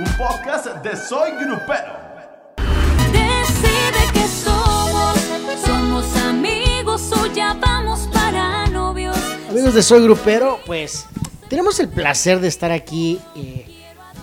un 0.00 0.16
podcast 0.16 0.66
de 0.82 0.96
Soy 0.96 1.32
Grupero. 1.32 1.92
Decide 3.12 4.12
que 4.14 4.26
somos, 4.26 5.18
somos 5.62 6.16
amigos 6.16 7.12
o 7.12 7.26
ya 7.26 7.52
vamos 7.52 8.08
para 8.10 8.66
novios. 8.68 9.16
Amigos 9.50 9.74
de 9.74 9.82
Soy 9.82 10.02
Grupero, 10.02 10.58
pues 10.64 11.06
tenemos 11.50 11.78
el 11.80 11.90
placer 11.90 12.40
de 12.40 12.48
estar 12.48 12.72
aquí, 12.72 13.20
eh, 13.36 13.66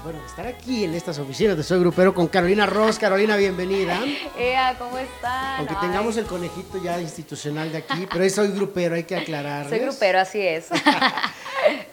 bueno, 0.04 0.20
de 0.20 0.26
estar 0.26 0.48
aquí 0.48 0.84
en 0.84 0.96
estas 0.96 1.20
oficinas 1.20 1.56
de 1.56 1.62
Soy 1.62 1.80
Grupero 1.80 2.12
con 2.16 2.26
Carolina 2.26 2.66
Ross. 2.66 2.98
Carolina, 2.98 3.36
bienvenida. 3.36 4.00
Ea, 4.36 4.76
¿cómo 4.80 4.98
están? 4.98 5.60
Aunque 5.60 5.76
Ay, 5.76 5.82
tengamos 5.82 6.18
el 6.18 6.26
conejito 6.26 6.82
ya 6.82 7.00
institucional 7.00 7.72
de 7.72 7.78
aquí, 7.78 8.08
pero 8.12 8.24
es 8.24 8.34
Soy 8.34 8.48
Grupero, 8.48 8.96
hay 8.96 9.04
que 9.04 9.16
aclarar. 9.16 9.70
Soy 9.70 9.78
grupero, 9.78 10.22
así 10.22 10.42
es. 10.42 10.70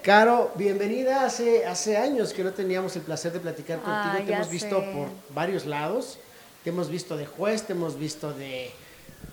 Caro, 0.04 0.52
bienvenida. 0.56 1.24
Hace, 1.24 1.64
hace 1.64 1.96
años 1.96 2.34
que 2.34 2.44
no 2.44 2.52
teníamos 2.52 2.94
el 2.94 3.00
placer 3.00 3.32
de 3.32 3.40
platicar 3.40 3.78
contigo. 3.78 3.94
Ah, 3.96 4.20
te 4.24 4.34
hemos 4.34 4.50
visto 4.50 4.78
sé. 4.80 4.92
por 4.92 5.08
varios 5.34 5.64
lados. 5.64 6.18
Te 6.62 6.68
hemos 6.68 6.90
visto 6.90 7.16
de 7.16 7.24
juez, 7.24 7.62
te 7.62 7.72
hemos 7.72 7.98
visto 7.98 8.30
de 8.34 8.70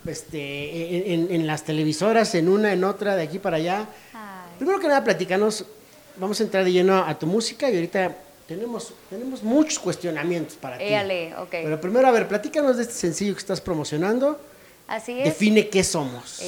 este, 0.07 1.13
en, 1.13 1.29
en- 1.29 1.45
las 1.45 1.65
televisoras, 1.65 2.35
en 2.35 2.48
una, 2.48 2.71
en 2.71 2.85
otra, 2.85 3.17
de 3.17 3.23
aquí 3.23 3.38
para 3.38 3.57
allá. 3.57 3.85
Ay. 4.13 4.49
Primero 4.59 4.79
que 4.79 4.88
nada, 4.88 5.03
platicanos. 5.03 5.65
Vamos 6.15 6.39
a 6.39 6.43
entrar 6.43 6.63
de 6.63 6.71
lleno 6.71 6.98
a, 6.98 7.20
tu 7.20 7.27
música 7.27 7.70
y 7.70 7.76
ahorita 7.76 8.15
tenemos, 8.48 8.93
tenemos 9.09 9.43
muchos 9.43 9.77
cuestionamientos 9.77 10.55
para 10.55 10.77
ti. 10.77 10.85
Éale, 10.85 11.35
ok. 11.35 11.49
Pero 11.51 11.81
primero, 11.81 12.07
a 12.07 12.12
ver, 12.12 12.29
platícanos 12.29 12.77
de 12.77 12.84
este 12.84 12.95
sencillo 12.95 13.34
que 13.34 13.40
estás 13.40 13.59
promocionando. 13.59 14.40
Así 14.88 15.20
es. 15.20 15.26
Define 15.26 15.67
qué 15.67 15.84
somos. 15.84 16.40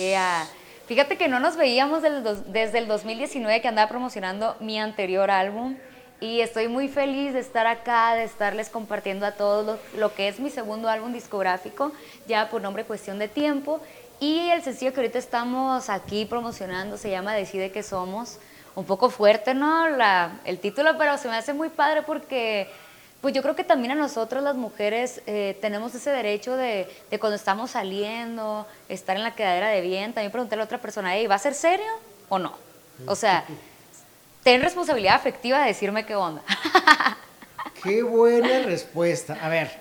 Fíjate 0.94 1.18
que 1.18 1.28
no 1.28 1.40
nos 1.40 1.56
veíamos 1.56 2.04
desde 2.04 2.78
el 2.78 2.88
2019 2.88 3.62
que 3.62 3.68
andaba 3.68 3.90
promocionando 3.90 4.56
mi 4.60 4.80
anterior 4.80 5.32
álbum 5.32 5.76
y 6.20 6.42
estoy 6.42 6.68
muy 6.68 6.88
feliz 6.88 7.34
de 7.34 7.40
estar 7.40 7.66
acá, 7.66 8.14
de 8.14 8.26
estarles 8.26 8.70
compartiendo 8.70 9.26
a 9.26 9.32
todos 9.32 9.66
lo, 9.66 10.00
lo 10.00 10.14
que 10.14 10.28
es 10.28 10.40
mi 10.40 10.52
segundo 10.52 10.88
álbum 10.90 11.12
discográfico, 11.12 11.92
ya 12.28 12.48
por 12.52 12.62
nombre 12.62 12.84
Cuestión 12.84 13.18
de 13.18 13.28
Tiempo. 13.28 13.82
Y 14.20 14.50
el 14.50 14.62
sencillo 14.62 14.94
que 14.94 15.00
ahorita 15.00 15.18
estamos 15.18 15.90
aquí 15.90 16.26
promocionando 16.26 16.96
se 16.98 17.10
llama 17.10 17.34
Decide 17.34 17.72
que 17.72 17.82
somos. 17.82 18.38
Un 18.76 18.86
poco 18.86 19.10
fuerte, 19.10 19.56
¿no? 19.56 19.90
La, 19.90 20.42
el 20.46 20.60
título, 20.60 20.96
pero 21.00 21.18
se 21.18 21.28
me 21.28 21.38
hace 21.38 21.54
muy 21.54 21.70
padre 21.70 22.04
porque 22.04 22.68
pues 23.24 23.34
yo 23.34 23.42
creo 23.42 23.56
que 23.56 23.64
también 23.64 23.94
a 23.94 23.96
nosotros 23.96 24.44
las 24.44 24.58
mujeres 24.58 25.22
eh, 25.28 25.58
tenemos 25.62 25.96
ese 25.96 26.10
derecho 26.10 26.58
de, 26.58 26.90
de 27.10 27.20
cuando 27.20 27.38
estamos 27.38 27.72
saliendo, 27.72 28.68
estar 28.90 29.16
en 29.16 29.24
la 29.24 29.34
quedadera 29.34 29.70
de 29.70 29.80
bien, 29.80 30.12
también 30.12 30.30
preguntarle 30.30 30.62
a 30.64 30.66
otra 30.66 30.82
persona, 30.82 31.16
"Ey, 31.16 31.26
¿va 31.26 31.36
a 31.36 31.40
ser 31.40 31.54
serio 31.54 31.86
o 32.28 32.38
no? 32.38 32.54
O 33.08 33.16
sea, 33.16 33.46
ten 34.44 34.62
responsabilidad 34.62 35.16
afectiva 35.16 35.62
de 35.62 35.68
decirme 35.68 36.06
qué 36.06 36.16
onda. 36.18 36.42
Qué 37.82 38.04
buena 38.04 38.60
respuesta. 38.64 39.38
A 39.42 39.48
ver, 39.48 39.72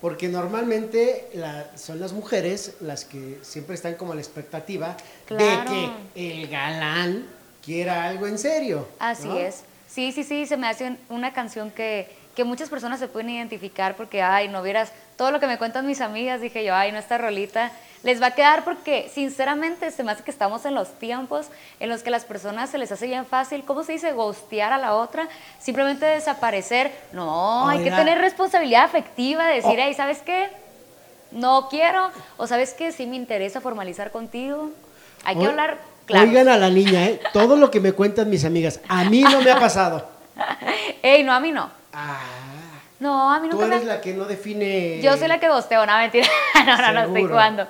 porque 0.00 0.28
normalmente 0.28 1.28
la- 1.34 1.76
son 1.76 2.00
las 2.00 2.12
mujeres 2.14 2.76
las 2.80 3.04
que 3.04 3.38
siempre 3.42 3.74
están 3.74 3.94
como 3.96 4.12
a 4.12 4.14
la 4.14 4.20
expectativa 4.22 4.96
Claro. 5.26 5.70
de 5.70 5.90
que 6.14 6.30
el 6.40 6.48
galán 6.48 7.26
quiera 7.62 8.04
algo 8.04 8.26
en 8.26 8.38
serio. 8.38 8.88
Así 8.98 9.28
¿no? 9.28 9.36
es. 9.36 9.64
Sí, 9.86 10.12
sí, 10.12 10.24
sí, 10.24 10.46
se 10.46 10.56
me 10.56 10.66
hace 10.66 10.84
un- 10.86 10.98
una 11.08 11.32
canción 11.34 11.70
que, 11.70 12.10
que 12.36 12.44
muchas 12.44 12.68
personas 12.68 13.00
se 13.00 13.08
pueden 13.08 13.30
identificar 13.30 13.96
porque, 13.96 14.22
ay, 14.22 14.48
no 14.48 14.62
vieras 14.62 14.92
todo 15.16 15.30
lo 15.30 15.40
que 15.40 15.46
me 15.46 15.56
cuentan 15.56 15.86
mis 15.86 16.02
amigas, 16.02 16.42
dije 16.42 16.62
yo, 16.62 16.74
ay, 16.74 16.92
no, 16.92 16.98
esta 16.98 17.16
rolita 17.16 17.72
les 18.02 18.20
va 18.20 18.26
a 18.26 18.30
quedar 18.32 18.62
porque, 18.62 19.10
sinceramente, 19.12 19.90
se 19.90 20.04
me 20.04 20.12
hace 20.12 20.22
que 20.22 20.30
estamos 20.30 20.66
en 20.66 20.74
los 20.74 20.90
tiempos 20.98 21.46
en 21.80 21.88
los 21.88 22.02
que 22.02 22.10
las 22.10 22.26
personas 22.26 22.68
se 22.68 22.76
les 22.76 22.92
hace 22.92 23.06
bien 23.06 23.24
fácil, 23.24 23.64
¿cómo 23.64 23.82
se 23.82 23.92
dice? 23.92 24.12
Ghostear 24.12 24.74
a 24.74 24.78
la 24.78 24.94
otra, 24.94 25.28
simplemente 25.58 26.04
desaparecer. 26.04 26.92
No, 27.12 27.68
hay 27.68 27.82
que 27.82 27.90
tener 27.90 28.18
responsabilidad 28.18 28.84
afectiva, 28.84 29.46
decir, 29.46 29.72
Oh. 29.78 29.82
hey, 29.82 29.94
¿sabes 29.94 30.18
qué? 30.18 30.50
No 31.32 31.68
quiero, 31.70 32.10
o 32.36 32.46
¿sabes 32.46 32.74
qué? 32.74 32.92
Sí 32.92 33.06
me 33.06 33.16
interesa 33.16 33.62
formalizar 33.62 34.10
contigo. 34.12 34.70
Hay 35.24 35.36
que 35.36 35.46
hablar 35.46 35.78
claro. 36.04 36.28
Oigan 36.28 36.48
a 36.48 36.58
la 36.58 36.68
niña, 36.68 37.06
¿eh? 37.06 37.20
Todo 37.32 37.56
lo 37.56 37.70
que 37.70 37.80
me 37.80 37.92
cuentan 37.92 38.28
mis 38.28 38.44
amigas, 38.44 38.78
a 38.88 39.04
mí 39.04 39.22
no 39.22 39.40
me 39.40 39.50
ha 39.50 39.58
pasado. 39.58 40.06
Ey, 41.02 41.24
no, 41.24 41.32
a 41.32 41.40
mí 41.40 41.50
no. 41.50 41.70
Ah, 41.98 42.20
No, 43.00 43.32
a 43.32 43.40
mí 43.40 43.48
tú 43.48 43.56
nunca 43.56 43.68
me 43.68 43.76
eres 43.76 43.88
la 43.88 44.02
que 44.02 44.12
no 44.12 44.26
define. 44.26 45.00
Yo 45.00 45.16
soy 45.16 45.28
la 45.28 45.40
que 45.40 45.48
gosteo, 45.48 45.86
no, 45.86 45.96
mentira. 45.96 46.26
no, 46.66 46.76
no, 46.76 46.92
no, 46.92 47.00
estoy 47.06 47.24
jugando. 47.24 47.66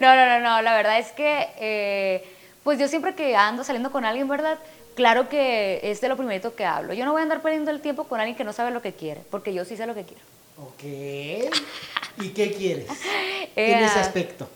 No, 0.00 0.16
no, 0.16 0.26
no, 0.26 0.40
no, 0.40 0.62
la 0.62 0.74
verdad 0.74 0.98
es 0.98 1.12
que, 1.12 1.48
eh, 1.60 2.28
pues 2.64 2.80
yo 2.80 2.88
siempre 2.88 3.14
que 3.14 3.36
ando 3.36 3.62
saliendo 3.62 3.92
con 3.92 4.04
alguien, 4.04 4.26
¿verdad? 4.26 4.58
Claro 4.96 5.28
que 5.28 5.78
es 5.84 6.00
de 6.00 6.08
lo 6.08 6.16
primerito 6.16 6.56
que 6.56 6.64
hablo. 6.64 6.92
Yo 6.92 7.04
no 7.04 7.12
voy 7.12 7.20
a 7.20 7.22
andar 7.22 7.40
perdiendo 7.40 7.70
el 7.70 7.80
tiempo 7.80 8.04
con 8.04 8.18
alguien 8.18 8.36
que 8.36 8.42
no 8.42 8.52
sabe 8.52 8.72
lo 8.72 8.82
que 8.82 8.94
quiere, 8.94 9.20
porque 9.30 9.54
yo 9.54 9.64
sí 9.64 9.76
sé 9.76 9.86
lo 9.86 9.94
que 9.94 10.02
quiero. 10.02 10.22
Ok. 10.60 10.82
¿Y 12.20 12.30
qué 12.30 12.52
quieres? 12.52 12.88
En 13.56 13.82
ese 13.82 13.98
aspecto. 13.98 14.48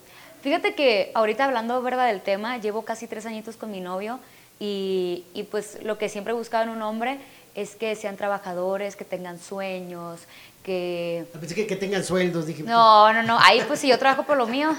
Fíjate 0.42 0.74
que 0.74 1.10
ahorita 1.14 1.44
hablando, 1.44 1.80
¿verdad? 1.82 2.06
Del 2.06 2.20
tema, 2.20 2.58
llevo 2.58 2.84
casi 2.84 3.08
tres 3.08 3.26
añitos 3.26 3.56
con 3.56 3.70
mi 3.70 3.80
novio 3.80 4.20
y, 4.60 5.24
y 5.34 5.44
pues 5.44 5.78
lo 5.82 5.98
que 5.98 6.08
siempre 6.08 6.32
buscaba 6.32 6.62
en 6.62 6.70
un 6.70 6.82
hombre 6.82 7.18
es 7.54 7.76
que 7.76 7.94
sean 7.96 8.16
trabajadores, 8.16 8.96
que 8.96 9.04
tengan 9.04 9.38
sueños, 9.38 10.20
que... 10.62 11.26
Pensé 11.38 11.54
que, 11.54 11.66
que 11.66 11.76
tengan 11.76 12.04
sueldos, 12.04 12.46
dije. 12.46 12.62
No, 12.62 13.12
no, 13.12 13.22
no, 13.22 13.38
ahí 13.40 13.62
pues 13.66 13.80
si 13.80 13.88
yo 13.88 13.98
trabajo 13.98 14.22
por 14.22 14.36
lo 14.36 14.46
mío. 14.46 14.74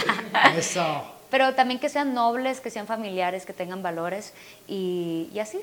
Eso. 0.56 1.04
Pero 1.30 1.54
también 1.54 1.80
que 1.80 1.88
sean 1.88 2.12
nobles, 2.14 2.60
que 2.60 2.70
sean 2.70 2.86
familiares, 2.86 3.46
que 3.46 3.52
tengan 3.52 3.82
valores 3.82 4.32
y, 4.68 5.30
y 5.32 5.38
así. 5.40 5.58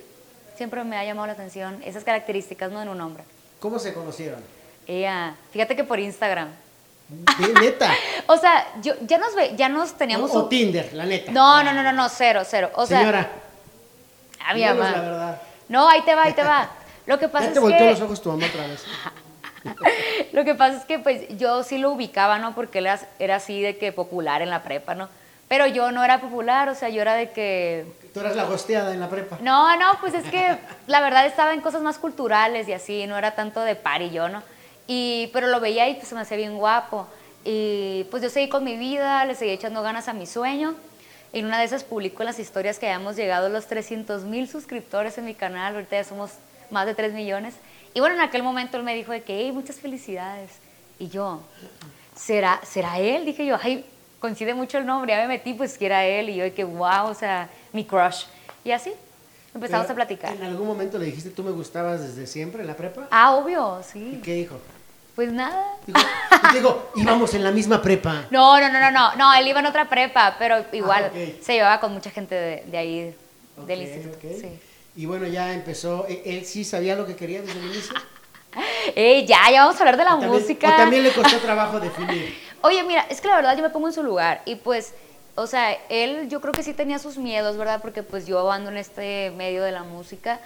Siempre 0.57 0.83
me 0.83 0.97
ha 0.97 1.05
llamado 1.05 1.27
la 1.27 1.33
atención 1.33 1.81
esas 1.85 2.03
características 2.03 2.71
¿no? 2.71 2.81
en 2.81 2.89
un 2.89 2.99
hombre. 2.99 3.23
¿Cómo 3.59 3.79
se 3.79 3.93
conocieron? 3.93 4.41
Ella, 4.87 5.35
fíjate 5.51 5.75
que 5.75 5.83
por 5.83 5.99
Instagram. 5.99 6.49
¿Qué, 7.37 7.47
neta? 7.61 7.91
O 8.27 8.37
sea, 8.37 8.67
yo, 8.83 8.93
ya, 9.01 9.17
nos 9.17 9.33
ve, 9.35 9.53
ya 9.55 9.69
nos 9.69 9.97
teníamos... 9.97 10.29
O, 10.31 10.39
o 10.39 10.43
un- 10.43 10.49
Tinder, 10.49 10.93
la 10.93 11.05
neta. 11.05 11.31
no, 11.31 11.63
no, 11.63 11.73
no, 11.73 11.81
no, 11.81 11.91
no, 11.93 12.09
cero, 12.09 12.41
cero. 12.45 12.69
O 12.75 12.85
sea, 12.85 12.99
Señora, 12.99 13.29
a 14.45 14.53
mi 14.53 14.59
díganos 14.59 14.83
mamá. 14.85 14.97
la 14.97 15.01
verdad. 15.01 15.41
No, 15.69 15.88
ahí 15.88 16.02
te 16.02 16.16
va, 16.16 16.24
ahí 16.24 16.34
te 16.34 16.44
va. 16.44 16.69
Lo 17.06 17.18
que 17.18 17.28
pasa 17.30 17.46
Ya 17.46 17.50
es 17.50 17.53
te 17.53 17.59
volteó 17.59 17.80
que... 17.80 17.91
los 17.91 18.02
ojos 18.02 18.22
tu 18.22 18.30
mamá 18.30 18.46
otra 18.47 18.68
vez. 18.68 18.85
Lo 20.34 20.46
que 20.46 20.56
pasa 20.56 20.78
es 20.78 20.85
que 20.85 21.00
pues 21.00 21.28
yo 21.38 21.63
sí 21.63 21.80
lo 21.80 21.91
ubicaba, 21.91 22.40
¿no? 22.40 22.56
Porque 22.56 22.80
era, 22.80 23.00
era 23.19 23.38
así 23.38 23.62
de 23.62 23.78
que 23.78 23.91
popular 23.91 24.41
en 24.41 24.50
la 24.50 24.63
prepa, 24.63 24.96
¿no? 24.96 25.09
Pero 25.50 25.66
yo 25.68 25.91
no 25.91 26.03
era 26.03 26.22
popular, 26.22 26.69
o 26.69 26.75
sea, 26.75 26.90
yo 26.90 27.02
era 27.02 27.16
de 27.16 27.31
que 27.31 27.85
Tú 28.13 28.19
eras 28.22 28.35
la 28.35 28.46
gosteada 28.46 28.94
en 28.94 29.00
la 29.00 29.09
prepa. 29.09 29.38
No, 29.41 29.75
no, 29.78 30.00
pues 30.00 30.13
es 30.13 30.24
que 30.30 30.57
la 30.88 31.02
verdad 31.02 31.25
estaba 31.25 31.53
en 31.53 31.62
cosas 31.62 31.81
más 31.81 31.97
culturales 31.97 32.68
y 32.68 32.74
así, 32.74 33.06
no 33.07 33.18
era 33.18 33.36
tanto 33.36 33.62
de 33.62 33.75
par 33.75 34.01
y 34.01 34.12
yo, 34.12 34.30
¿no? 34.30 34.41
Y, 34.88 35.30
pero 35.34 35.47
lo 35.47 35.59
veía 35.59 35.90
y 35.90 35.96
pues 35.96 36.07
se 36.07 36.16
me 36.16 36.22
hacía 36.22 36.38
bien 36.38 36.57
guapo. 36.57 37.07
Y 37.44 38.06
pues 38.12 38.24
yo 38.24 38.30
seguí 38.30 38.50
con 38.50 38.63
mi 38.63 38.78
vida, 38.78 39.25
le 39.25 39.36
seguí 39.36 39.51
echando 39.51 39.81
ganas 39.81 40.07
a 40.07 40.13
mi 40.13 40.25
sueño. 40.25 40.75
En 41.31 41.45
una 41.45 41.59
de 41.59 41.66
esas 41.66 41.84
publico 41.84 42.23
en 42.23 42.28
las 42.28 42.40
historias 42.40 42.79
que 42.79 42.88
hayamos 42.88 43.16
llegado 43.16 43.47
a 43.47 43.50
los 43.50 43.67
300 43.67 44.23
mil 44.23 44.47
suscriptores 44.47 45.17
en 45.19 45.25
mi 45.25 45.35
canal, 45.35 45.75
ahorita 45.75 45.97
ya 45.97 46.03
somos 46.03 46.31
más 46.72 46.88
de 46.88 46.95
3 46.95 47.13
millones. 47.13 47.53
Y 47.94 48.00
bueno, 48.00 48.16
en 48.16 48.22
aquel 48.22 48.41
momento 48.41 48.78
él 48.78 48.84
me 48.84 48.95
dijo 48.95 49.12
de 49.12 49.22
que, 49.22 49.39
hey, 49.39 49.51
muchas 49.51 49.75
felicidades. 49.75 50.51
Y 50.97 51.09
yo, 51.09 51.41
¿será, 52.16 52.59
¿será 52.63 53.00
él? 53.00 53.25
Dije 53.25 53.45
yo, 53.45 53.57
ay, 53.62 53.85
coincide 54.19 54.56
mucho 54.56 54.79
el 54.79 54.85
nombre, 54.88 55.13
ya 55.13 55.22
me 55.22 55.28
metí, 55.28 55.53
pues 55.53 55.78
que 55.78 55.85
era 55.85 56.03
él. 56.06 56.29
Y 56.29 56.35
yo 56.35 56.53
que, 56.53 56.63
wow, 56.63 57.06
o 57.06 57.13
sea, 57.13 57.47
mi 57.73 57.85
crush. 57.85 58.25
Y 58.63 58.72
así, 58.72 58.91
empezamos 59.53 59.85
Pero, 59.85 59.94
a 59.94 59.95
platicar. 59.95 60.35
¿En 60.35 60.44
algún 60.44 60.68
momento 60.68 60.97
le 60.97 61.06
dijiste 61.06 61.29
tú 61.29 61.44
me 61.44 61.51
gustabas 61.51 62.01
desde 62.01 62.25
siempre 62.25 62.62
en 62.62 62.68
la 62.68 62.75
prepa? 62.75 63.07
Ah, 63.12 63.35
obvio, 63.35 63.79
¿Y 63.81 63.84
sí. 63.84 64.22
qué 64.23 64.34
dijo? 64.34 64.59
Pues 65.15 65.31
nada. 65.31 65.63
Digo, 65.85 65.99
y 66.51 66.53
digo, 66.55 66.91
íbamos 66.95 67.33
en 67.33 67.43
la 67.43 67.51
misma 67.51 67.81
prepa. 67.81 68.25
No, 68.31 68.59
no, 68.59 68.69
no, 68.69 68.79
no, 68.79 68.91
no, 68.91 69.15
no, 69.15 69.33
él 69.33 69.47
iba 69.47 69.59
en 69.59 69.65
otra 69.65 69.89
prepa, 69.89 70.35
pero 70.39 70.63
igual 70.71 71.05
Ah, 71.05 71.07
ok. 71.13 71.41
se 71.43 71.53
llevaba 71.53 71.79
con 71.79 71.93
mucha 71.93 72.09
gente 72.11 72.35
de, 72.35 72.63
de 72.67 72.77
ahí, 72.77 73.15
del 73.65 73.79
Ok, 73.81 73.85
instituto. 73.85 74.17
ok. 74.27 74.33
Sí. 74.41 74.59
Y 74.95 75.05
bueno, 75.05 75.27
ya 75.27 75.53
empezó. 75.53 76.05
¿Él, 76.07 76.21
él 76.25 76.45
sí 76.45 76.63
sabía 76.63 76.95
lo 76.95 77.05
que 77.05 77.15
quería 77.15 77.41
desde 77.41 77.59
el 77.59 77.65
inicio? 77.65 77.93
Ey, 78.95 79.25
ya, 79.25 79.39
ya 79.51 79.61
vamos 79.63 79.75
a 79.75 79.79
hablar 79.79 79.97
de 79.97 80.03
la 80.06 80.15
¿O 80.15 80.19
también- 80.19 80.41
música. 80.41 80.73
¿O 80.73 80.77
también 80.77 81.03
le 81.03 81.12
costó 81.13 81.38
trabajo 81.38 81.79
definir? 81.79 82.38
Oye, 82.62 82.83
mira, 82.83 83.05
es 83.09 83.21
que 83.21 83.27
la 83.27 83.35
verdad 83.35 83.55
yo 83.55 83.63
me 83.63 83.69
pongo 83.69 83.88
en 83.88 83.94
su 83.94 84.03
lugar 84.03 84.41
y 84.45 84.55
pues, 84.55 84.94
o 85.35 85.47
sea, 85.47 85.71
él 85.89 86.27
yo 86.29 86.41
creo 86.41 86.53
que 86.53 86.63
sí 86.63 86.73
tenía 86.73 87.00
sus 87.00 87.17
miedos, 87.17 87.55
¿verdad? 87.57 87.79
Porque 87.81 88.03
pues 88.03 88.25
yo 88.25 88.51
ando 88.51 88.69
en 88.71 88.77
este 88.77 89.31
medio 89.38 89.63
de 89.63 89.71
la 89.71 89.83
música, 89.83 90.39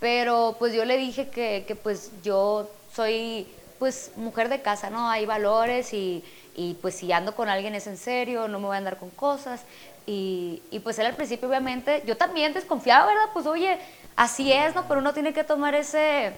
pero 0.00 0.56
pues 0.58 0.72
yo 0.72 0.84
le 0.84 0.96
dije 0.96 1.28
que, 1.28 1.64
que 1.68 1.76
pues 1.76 2.10
yo 2.24 2.68
soy 2.94 3.46
pues 3.80 4.12
mujer 4.16 4.50
de 4.50 4.60
casa, 4.60 4.90
¿no? 4.90 5.08
Hay 5.08 5.24
valores 5.24 5.94
y, 5.94 6.22
y, 6.54 6.74
pues 6.74 6.94
si 6.94 7.10
ando 7.12 7.34
con 7.34 7.48
alguien 7.48 7.74
es 7.74 7.86
en 7.86 7.96
serio, 7.96 8.46
no 8.46 8.60
me 8.60 8.66
voy 8.66 8.74
a 8.74 8.78
andar 8.78 8.98
con 8.98 9.08
cosas. 9.08 9.62
Y, 10.06 10.62
y 10.70 10.80
pues 10.80 10.98
él 10.98 11.06
al 11.06 11.16
principio 11.16 11.48
obviamente, 11.48 12.02
yo 12.06 12.16
también 12.16 12.52
desconfiaba, 12.52 13.06
¿verdad? 13.06 13.30
Pues 13.32 13.46
oye, 13.46 13.78
así 14.16 14.52
es, 14.52 14.74
¿no? 14.74 14.86
Pero 14.86 15.00
uno 15.00 15.14
tiene 15.14 15.32
que 15.32 15.44
tomar 15.44 15.74
ese 15.74 16.34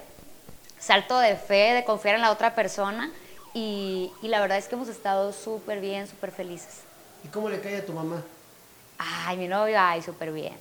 salto 0.79 1.19
de 1.19 1.35
fe, 1.35 1.75
de 1.75 1.85
confiar 1.85 2.15
en 2.15 2.21
la 2.21 2.31
otra 2.31 2.55
persona. 2.55 3.11
Y, 3.55 4.12
y 4.23 4.29
la 4.29 4.41
verdad 4.41 4.56
es 4.56 4.69
que 4.69 4.77
hemos 4.77 4.88
estado 4.88 5.33
súper 5.33 5.81
bien, 5.81 6.06
súper 6.06 6.31
felices. 6.31 6.83
¿Y 7.25 7.29
cómo 7.29 7.49
le 7.49 7.61
cae 7.61 7.79
a 7.79 7.85
tu 7.85 7.93
mamá? 7.93 8.23
Ay, 8.99 9.37
mi 9.37 9.49
novio, 9.49 9.77
ay, 9.81 10.00
súper 10.00 10.33
bien. 10.33 10.55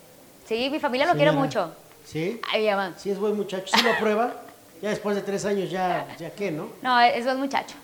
Sí, 0.48 0.68
mi 0.72 0.80
familia 0.80 1.06
lo 1.06 1.14
quiere 1.14 1.30
Señora. 1.30 1.46
mucho. 1.46 1.76
¿Sí? 2.06 2.42
Ay, 2.52 2.64
mi 2.64 2.70
mamá. 2.72 2.96
¿Sí 2.98 3.12
es 3.12 3.20
buen 3.20 3.38
muchacho? 3.38 3.68
¿Sí 3.78 3.84
lo 3.84 3.92
aprueba? 3.92 4.34
Ya 4.82 4.90
después 4.90 5.16
de 5.16 5.22
tres 5.22 5.46
años, 5.46 5.70
ya, 5.70 6.08
ya 6.20 6.32
qué, 6.32 6.52
¿no? 6.52 6.70
No, 6.82 7.00
es 7.00 7.24
buen 7.24 7.38
muchacho. 7.40 7.76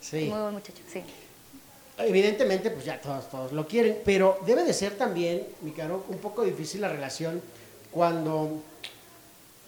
Sí. 0.00 0.26
Muy 0.30 0.38
buen 0.40 0.54
muchacho, 0.54 0.82
sí. 0.92 1.02
Evidentemente, 1.98 2.70
pues 2.70 2.84
ya 2.84 3.00
todos, 3.00 3.28
todos 3.30 3.52
lo 3.52 3.66
quieren, 3.66 3.98
pero 4.04 4.38
debe 4.46 4.64
de 4.64 4.72
ser 4.72 4.96
también, 4.96 5.46
mi 5.62 5.70
caro, 5.72 6.04
un 6.08 6.18
poco 6.18 6.42
difícil 6.44 6.80
la 6.80 6.88
relación 6.88 7.40
cuando, 7.92 8.62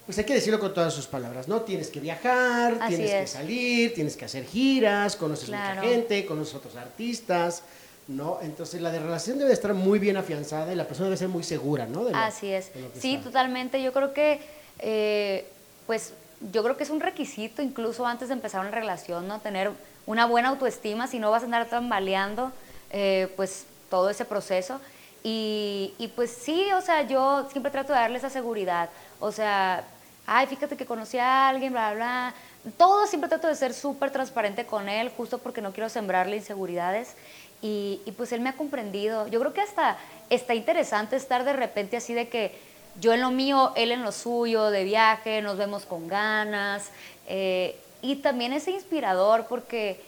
pues 0.04 0.18
hay 0.18 0.24
que 0.24 0.34
decirlo 0.34 0.58
con 0.58 0.74
todas 0.74 0.92
sus 0.92 1.06
palabras, 1.06 1.46
¿no? 1.46 1.60
Tienes 1.62 1.88
que 1.88 2.00
viajar, 2.00 2.78
Así 2.80 2.96
tienes 2.96 3.10
que 3.14 3.26
salir, 3.28 3.94
tienes 3.94 4.16
que 4.16 4.24
hacer 4.24 4.44
giras, 4.44 5.14
conoces 5.16 5.46
Claro. 5.48 5.76
mucha 5.82 5.88
gente, 5.88 6.26
conoces 6.26 6.54
otros 6.56 6.74
artistas, 6.76 7.62
¿no? 8.08 8.38
Entonces 8.42 8.80
la 8.80 8.90
de 8.90 8.98
relación 8.98 9.38
debe 9.38 9.52
estar 9.52 9.72
muy 9.74 10.00
bien 10.00 10.16
afianzada 10.16 10.72
y 10.72 10.76
la 10.76 10.86
persona 10.86 11.06
debe 11.06 11.16
ser 11.16 11.28
muy 11.28 11.44
segura, 11.44 11.86
¿no? 11.86 12.04
De 12.04 12.10
lo- 12.12 12.18
Así 12.18 12.48
es. 12.48 12.70
Sí, 13.00 13.14
está. 13.14 13.24
totalmente. 13.26 13.80
Yo 13.80 13.92
creo 13.92 14.12
que, 14.12 14.40
eh, 14.80 15.46
pues, 15.86 16.12
yo 16.40 16.62
creo 16.62 16.76
que 16.76 16.84
es 16.84 16.90
un 16.90 17.00
requisito 17.00 17.62
incluso 17.62 18.06
antes 18.06 18.28
de 18.28 18.34
empezar 18.34 18.60
una 18.60 18.70
relación, 18.70 19.26
¿no? 19.26 19.40
Tener 19.40 19.70
una 20.06 20.26
buena 20.26 20.50
autoestima, 20.50 21.06
si 21.06 21.18
no 21.18 21.30
vas 21.30 21.42
a 21.42 21.46
andar 21.46 21.66
tambaleando, 21.66 22.52
eh, 22.90 23.32
pues, 23.36 23.66
todo 23.90 24.10
ese 24.10 24.24
proceso. 24.24 24.80
Y, 25.24 25.94
y, 25.98 26.08
pues 26.08 26.30
sí, 26.30 26.72
o 26.72 26.80
sea, 26.80 27.02
yo 27.02 27.48
siempre 27.50 27.72
trato 27.72 27.92
de 27.92 27.98
darle 27.98 28.18
esa 28.18 28.30
seguridad. 28.30 28.90
O 29.18 29.32
sea, 29.32 29.84
ay, 30.26 30.46
fíjate 30.46 30.76
que 30.76 30.86
conocí 30.86 31.18
a 31.18 31.48
alguien, 31.48 31.72
bla, 31.72 31.94
bla, 31.94 31.96
bla. 31.96 32.34
Todo 32.76 33.06
siempre 33.06 33.28
trato 33.28 33.48
de 33.48 33.54
ser 33.54 33.74
súper 33.74 34.10
transparente 34.10 34.66
con 34.66 34.88
él, 34.88 35.10
justo 35.16 35.38
porque 35.38 35.60
no 35.60 35.72
quiero 35.72 35.88
sembrarle 35.88 36.36
inseguridades. 36.36 37.14
Y, 37.62 38.00
y 38.04 38.12
pues 38.12 38.32
él 38.32 38.40
me 38.40 38.50
ha 38.50 38.52
comprendido. 38.52 39.26
Yo 39.28 39.40
creo 39.40 39.52
que 39.52 39.62
hasta 39.62 39.96
está 40.30 40.54
interesante 40.54 41.16
estar 41.16 41.44
de 41.44 41.54
repente 41.54 41.96
así 41.96 42.14
de 42.14 42.28
que 42.28 42.56
yo 43.00 43.12
en 43.12 43.20
lo 43.20 43.30
mío, 43.30 43.72
él 43.76 43.92
en 43.92 44.02
lo 44.02 44.12
suyo, 44.12 44.70
de 44.70 44.84
viaje, 44.84 45.42
nos 45.42 45.56
vemos 45.56 45.84
con 45.84 46.08
ganas. 46.08 46.90
eh, 47.28 47.76
y 48.02 48.16
también 48.16 48.52
es 48.52 48.68
inspirador 48.68 49.46
porque, 49.48 50.00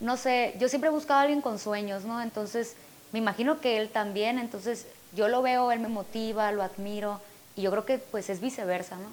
no 0.00 0.16
sé, 0.16 0.54
yo 0.58 0.68
siempre 0.68 0.88
he 0.88 0.92
buscado 0.92 1.20
a 1.20 1.22
alguien 1.22 1.40
con 1.40 1.58
sueños, 1.58 2.04
¿no? 2.04 2.20
Entonces, 2.20 2.74
me 3.12 3.18
imagino 3.20 3.60
que 3.60 3.78
él 3.78 3.90
también, 3.90 4.38
entonces 4.38 4.86
yo 5.14 5.28
lo 5.28 5.42
veo, 5.42 5.70
él 5.70 5.78
me 5.78 5.88
motiva, 5.88 6.50
lo 6.52 6.62
admiro. 6.62 7.20
Y 7.54 7.62
yo 7.62 7.70
creo 7.70 7.84
que 7.84 7.98
pues 7.98 8.28
es 8.28 8.40
viceversa, 8.40 8.96
¿no? 8.96 9.06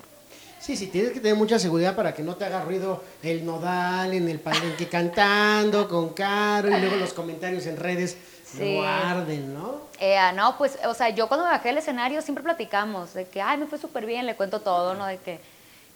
Sí, 0.59 0.75
sí, 0.75 0.87
tienes 0.87 1.11
que 1.11 1.19
tener 1.19 1.35
mucha 1.35 1.59
seguridad 1.59 1.95
para 1.95 2.13
que 2.13 2.23
no 2.23 2.35
te 2.35 2.45
haga 2.45 2.63
ruido 2.63 3.03
el 3.23 3.45
nodal 3.45 4.13
en 4.13 4.29
el 4.29 4.39
palenque 4.39 4.87
cantando 4.87 5.87
con 5.87 6.09
Caro 6.09 6.69
y 6.69 6.79
luego 6.79 6.97
los 6.97 7.13
comentarios 7.13 7.65
en 7.65 7.77
redes 7.77 8.17
Sí. 8.57 8.80
no 8.80 8.83
arden, 8.83 9.53
¿no? 9.53 9.81
Eh, 10.00 10.18
no, 10.36 10.57
pues, 10.57 10.77
o 10.86 10.94
sea, 10.94 11.09
yo 11.09 11.27
cuando 11.27 11.45
me 11.45 11.51
bajé 11.51 11.69
del 11.69 11.77
escenario 11.77 12.21
siempre 12.21 12.44
platicamos 12.44 13.13
de 13.13 13.25
que, 13.25 13.42
ay, 13.42 13.57
me 13.57 13.68
fue 13.68 13.77
súper 13.77 14.06
bien, 14.06 14.25
le 14.25 14.36
cuento 14.36 14.59
todo, 14.59 14.94
¿no? 14.95 15.06
De 15.06 15.18
que, 15.18 15.39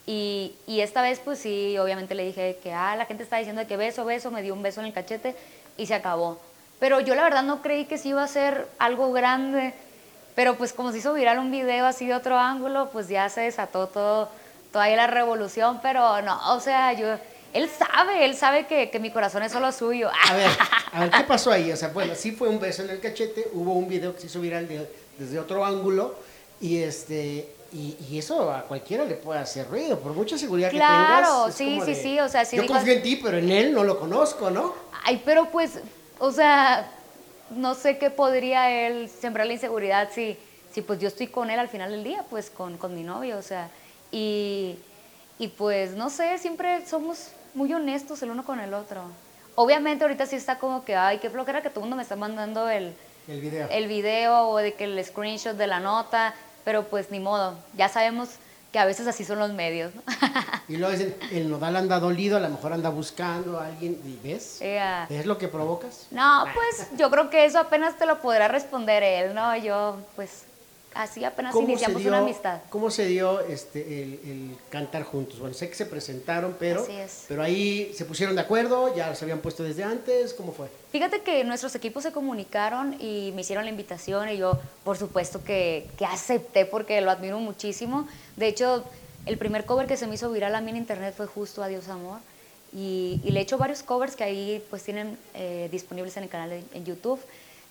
y, 0.05 0.55
y 0.67 0.81
esta 0.81 1.01
vez, 1.01 1.19
pues 1.19 1.39
sí, 1.39 1.77
obviamente 1.77 2.15
le 2.15 2.25
dije 2.25 2.59
que, 2.61 2.71
ah, 2.71 2.95
la 2.95 3.05
gente 3.05 3.23
está 3.23 3.37
diciendo 3.37 3.61
de 3.61 3.67
que 3.67 3.77
beso, 3.77 4.05
beso, 4.05 4.31
me 4.31 4.41
dio 4.41 4.53
un 4.53 4.61
beso 4.61 4.79
en 4.79 4.87
el 4.87 4.93
cachete 4.93 5.35
y 5.77 5.87
se 5.87 5.95
acabó. 5.95 6.39
Pero 6.79 6.99
yo 6.99 7.15
la 7.15 7.23
verdad 7.23 7.43
no 7.43 7.61
creí 7.61 7.85
que 7.85 7.97
sí 7.97 8.09
iba 8.09 8.23
a 8.23 8.27
ser 8.27 8.67
algo 8.77 9.11
grande, 9.11 9.73
pero 10.35 10.55
pues 10.55 10.73
como 10.73 10.91
se 10.91 10.99
hizo 10.99 11.13
viral 11.13 11.39
un 11.39 11.51
video 11.51 11.85
así 11.85 12.05
de 12.07 12.13
otro 12.13 12.37
ángulo, 12.37 12.89
pues 12.91 13.07
ya 13.07 13.27
se 13.29 13.41
desató 13.41 13.87
todo, 13.87 14.29
toda 14.71 14.85
ahí 14.85 14.95
la 14.95 15.07
revolución, 15.07 15.79
pero 15.81 16.21
no, 16.21 16.53
o 16.53 16.59
sea, 16.59 16.93
yo, 16.93 17.17
él 17.55 17.69
sabe, 17.69 18.25
él 18.25 18.35
sabe 18.35 18.67
que, 18.67 18.89
que 18.89 18.99
mi 18.99 19.09
corazón 19.11 19.41
es 19.43 19.51
solo 19.51 19.71
suyo. 19.71 20.09
A 20.29 20.33
ver, 20.35 20.51
a 20.91 20.99
ver, 20.99 21.09
¿qué 21.11 21.23
pasó 21.27 21.51
ahí? 21.51 21.71
O 21.71 21.77
sea, 21.77 21.87
bueno, 21.87 22.13
sí 22.15 22.31
fue 22.31 22.49
un 22.49 22.59
beso 22.59 22.83
en 22.83 22.89
el 22.89 22.99
cachete, 22.99 23.47
hubo 23.53 23.73
un 23.73 23.87
video 23.87 24.13
que 24.13 24.21
se 24.21 24.27
hizo 24.27 24.41
viral 24.41 24.67
de- 24.67 24.87
desde 25.17 25.39
otro 25.39 25.65
ángulo 25.65 26.15
y 26.59 26.77
este 26.83 27.49
y, 27.71 27.97
y 28.09 28.17
eso 28.19 28.51
a 28.51 28.61
cualquiera 28.63 29.03
le 29.05 29.15
puede 29.15 29.39
hacer 29.39 29.67
ruido, 29.69 29.99
por 29.99 30.13
mucha 30.13 30.37
seguridad 30.37 30.69
Claro, 30.69 31.05
que 31.05 31.07
tengas. 31.07 31.49
es 31.49 31.55
sí, 31.55 31.79
sí, 31.85 31.91
de, 31.91 31.95
sí, 31.95 32.19
o 32.19 32.29
sea, 32.29 32.45
sí 32.45 32.57
Yo 32.57 32.67
confío 32.67 32.93
en 32.93 33.01
ti, 33.01 33.15
pero 33.17 33.37
en 33.37 33.49
él 33.51 33.73
no 33.73 33.83
lo 33.83 33.99
conozco, 33.99 34.49
¿no? 34.49 34.73
Ay, 35.03 35.21
pero 35.25 35.47
pues, 35.49 35.79
o 36.19 36.31
sea, 36.31 36.89
no 37.49 37.73
sé 37.75 37.97
qué 37.97 38.09
podría 38.09 38.69
él 38.87 39.09
sembrar 39.09 39.47
la 39.47 39.53
inseguridad 39.53 40.09
si, 40.13 40.37
si 40.73 40.81
pues 40.81 40.99
yo 40.99 41.07
estoy 41.07 41.27
con 41.27 41.49
él 41.49 41.59
al 41.59 41.67
final 41.69 41.91
del 41.91 42.03
día, 42.03 42.23
pues 42.29 42.49
con, 42.49 42.77
con 42.77 42.93
mi 42.95 43.03
novio, 43.03 43.37
o 43.37 43.41
sea, 43.41 43.69
y, 44.11 44.77
y 45.37 45.47
pues 45.49 45.91
no 45.91 46.09
sé, 46.09 46.37
siempre 46.37 46.85
somos 46.87 47.27
muy 47.55 47.73
honestos 47.73 48.21
el 48.21 48.29
uno 48.31 48.43
con 48.45 48.59
el 48.59 48.73
otro. 48.73 49.01
Obviamente 49.55 50.03
ahorita 50.03 50.25
sí 50.25 50.35
está 50.35 50.59
como 50.59 50.83
que, 50.83 50.95
ay, 50.95 51.19
qué 51.19 51.29
flojera 51.29 51.61
que 51.61 51.69
todo 51.69 51.79
el 51.79 51.83
mundo 51.85 51.95
me 51.95 52.03
está 52.03 52.15
mandando 52.15 52.69
el, 52.69 52.93
El 53.27 53.41
video. 53.41 53.67
el 53.71 53.87
video 53.87 54.49
o 54.49 54.57
de 54.57 54.73
que 54.73 54.83
el 54.83 55.03
screenshot 55.03 55.55
de 55.55 55.67
la 55.67 55.79
nota, 55.79 56.33
pero 56.65 56.83
pues 56.83 57.09
ni 57.11 57.19
modo, 57.19 57.55
ya 57.75 57.87
sabemos 57.87 58.29
que 58.73 58.79
a 58.79 58.85
veces 58.85 59.07
así 59.07 59.23
son 59.23 59.39
los 59.39 59.51
medios, 59.53 59.95
¿no? 59.95 60.01
Y 60.67 60.77
luego 60.77 60.91
dicen, 60.91 61.15
el 61.31 61.49
nodal 61.49 61.75
anda 61.77 61.99
dolido, 61.99 62.35
a 62.37 62.39
lo 62.41 62.49
mejor 62.49 62.73
anda 62.73 62.89
buscando 62.89 63.59
a 63.59 63.67
alguien, 63.67 64.01
y 64.03 64.19
ves, 64.27 64.59
Ea. 64.61 65.05
¿ves 65.09 65.25
lo 65.25 65.37
que 65.37 65.47
provocas? 65.47 66.07
No, 66.11 66.43
pues 66.53 66.89
yo 66.97 67.09
creo 67.11 67.29
que 67.29 67.45
eso 67.45 67.59
apenas 67.59 67.97
te 67.97 68.05
lo 68.07 68.19
podrá 68.19 68.47
responder 68.49 69.03
él, 69.03 69.33
¿no? 69.35 69.55
Yo, 69.55 69.97
pues, 70.17 70.43
así 70.95 71.23
apenas 71.23 71.53
¿Cómo 71.53 71.67
se 71.67 71.73
iniciamos 71.73 72.01
dio, 72.01 72.09
una 72.09 72.19
amistad. 72.19 72.61
¿Cómo 72.69 72.89
se 72.89 73.05
dio 73.05 73.41
este, 73.41 74.01
el, 74.01 74.13
el 74.25 74.57
cantar 74.69 75.03
juntos? 75.03 75.39
Bueno, 75.39 75.53
sé 75.53 75.69
que 75.69 75.75
se 75.75 75.85
presentaron, 75.85 76.55
pero, 76.57 76.87
pero 77.27 77.43
ahí 77.43 77.93
se 77.93 78.05
pusieron 78.05 78.35
de 78.35 78.41
acuerdo, 78.41 78.95
ya 78.95 79.13
se 79.13 79.25
habían 79.25 79.39
puesto 79.39 79.63
desde 79.63 79.83
antes, 79.83 80.33
¿cómo 80.33 80.53
fue? 80.53 80.67
Fíjate 80.91 81.21
que 81.21 81.43
nuestros 81.43 81.75
equipos 81.75 82.03
se 82.03 82.11
comunicaron 82.11 82.95
y 82.99 83.31
me 83.35 83.41
hicieron 83.41 83.65
la 83.65 83.71
invitación 83.71 84.29
y 84.29 84.37
yo, 84.37 84.57
por 84.83 84.97
supuesto, 84.97 85.43
que, 85.43 85.87
que 85.97 86.05
acepté 86.05 86.65
porque 86.65 86.99
lo 87.01 87.11
admiro 87.11 87.37
muchísimo. 87.39 88.07
De 88.37 88.47
hecho, 88.47 88.83
el 89.25 89.37
primer 89.37 89.65
cover 89.65 89.87
que 89.87 89.97
se 89.97 90.07
me 90.07 90.15
hizo 90.15 90.31
viral 90.31 90.55
a 90.55 90.61
mí 90.61 90.71
en 90.71 90.77
internet 90.77 91.13
fue 91.15 91.27
justo 91.27 91.61
Adiós 91.61 91.89
Amor. 91.89 92.19
Y, 92.73 93.21
y 93.23 93.31
le 93.31 93.39
he 93.39 93.43
hecho 93.43 93.57
varios 93.57 93.83
covers 93.83 94.17
que 94.17 94.23
ahí 94.25 94.63
pues 94.69 94.83
tienen 94.83 95.17
eh, 95.33 95.69
disponibles 95.71 96.17
en 96.17 96.23
el 96.23 96.29
canal 96.29 96.51
en 96.51 96.85
YouTube. 96.85 97.19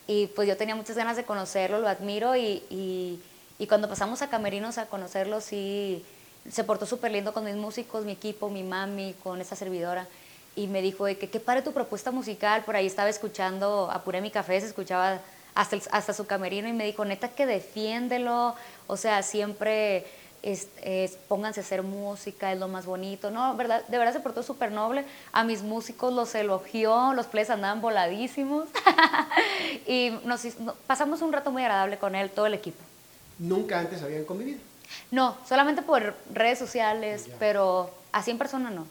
Y 0.07 0.27
pues 0.29 0.47
yo 0.49 0.57
tenía 0.57 0.75
muchas 0.75 0.97
ganas 0.97 1.17
de 1.17 1.25
conocerlo, 1.25 1.81
lo 1.81 1.89
admiro 1.89 2.37
y, 2.37 2.63
y- 2.71 3.21
cuando 3.67 3.89
pasamos 3.89 4.21
a 4.21 4.29
Camerinos 4.29 4.77
a 4.77 4.87
conocerlo, 4.87 5.41
sí, 5.41 6.05
se 6.51 6.65
portó 6.65 6.85
súper 6.85 7.13
lindo 7.13 7.33
con 7.33 7.45
mis 7.47 7.55
músicos, 7.55 8.05
mi 8.05 8.13
equipo, 8.13 8.51
mi 8.51 8.63
mami, 8.63 9.15
con 9.23 9.41
esa 9.41 9.57
servidora. 9.57 10.07
Y 10.55 10.67
me 10.67 10.83
dijo 10.83 11.07
de 11.07 11.17
que 11.17 11.31
qué 11.31 11.41
padre 11.41 11.63
tu 11.63 11.73
propuesta 11.73 12.11
musical, 12.11 12.63
por 12.65 12.77
ahí 12.77 12.87
estaba 12.87 13.09
escuchando, 13.09 13.91
apuré 13.91 14.21
mi 14.21 14.31
café, 14.31 14.61
se 14.61 14.67
escuchaba 14.67 15.19
hasta, 15.55 15.79
hasta 15.93 16.13
su 16.13 16.27
camerino 16.27 16.69
y 16.69 16.75
me 16.75 16.85
dijo, 16.85 17.07
neta 17.07 17.29
que 17.31 17.47
defiéndelo, 17.47 18.55
o 18.87 18.97
sea, 18.99 19.23
siempre 19.23 20.05
es- 20.45 20.69
es- 20.83 21.17
pónganse 21.29 21.61
a 21.61 21.63
hacer 21.63 21.83
música, 21.83 22.53
es 22.53 22.59
lo 22.61 22.69
más 22.69 22.85
bonito, 22.87 23.31
¿no? 23.31 23.57
¿verdad? 23.57 23.83
De 23.89 23.97
verdad 23.99 24.13
se 24.13 24.21
portó 24.21 24.43
súper 24.43 24.71
noble, 24.71 25.05
a 25.33 25.43
mis 25.43 25.63
músicos 25.63 26.13
los 26.13 26.35
elogió, 26.35 27.13
los 27.15 27.27
plays 27.27 27.51
andaban 27.51 27.81
voladísimos 27.81 28.69
y 29.87 30.11
nos, 30.25 30.43
pasamos 30.87 31.23
un 31.23 31.33
rato 31.33 31.51
muy 31.51 31.63
agradable 31.63 31.99
con 31.99 32.15
él, 32.15 32.31
todo 32.31 32.47
el 32.47 32.55
equipo. 32.55 32.79
Nunca 33.39 33.81
antes 33.81 34.03
habían 34.03 34.25
convivido. 34.25 34.59
No, 35.11 35.37
solamente 35.49 35.83
por 35.83 36.15
redes 36.33 36.59
sociales, 36.59 37.27
Ya. 37.27 37.35
pero 37.39 37.91
así 38.13 38.31
en 38.31 38.39
persona 38.39 38.71
no. 38.71 38.87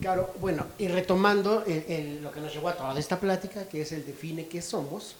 Claro, 0.00 0.32
bueno, 0.40 0.66
y 0.78 0.88
retomando 0.88 1.64
el- 1.66 1.84
el- 1.88 2.22
lo 2.22 2.30
que 2.30 2.40
nos 2.40 2.52
llevó 2.52 2.68
a 2.68 2.74
toda 2.76 2.98
esta 2.98 3.18
plática, 3.18 3.64
que 3.68 3.80
es 3.82 3.92
el 3.92 4.06
define 4.06 4.46
qué 4.46 4.62
somos, 4.62 5.16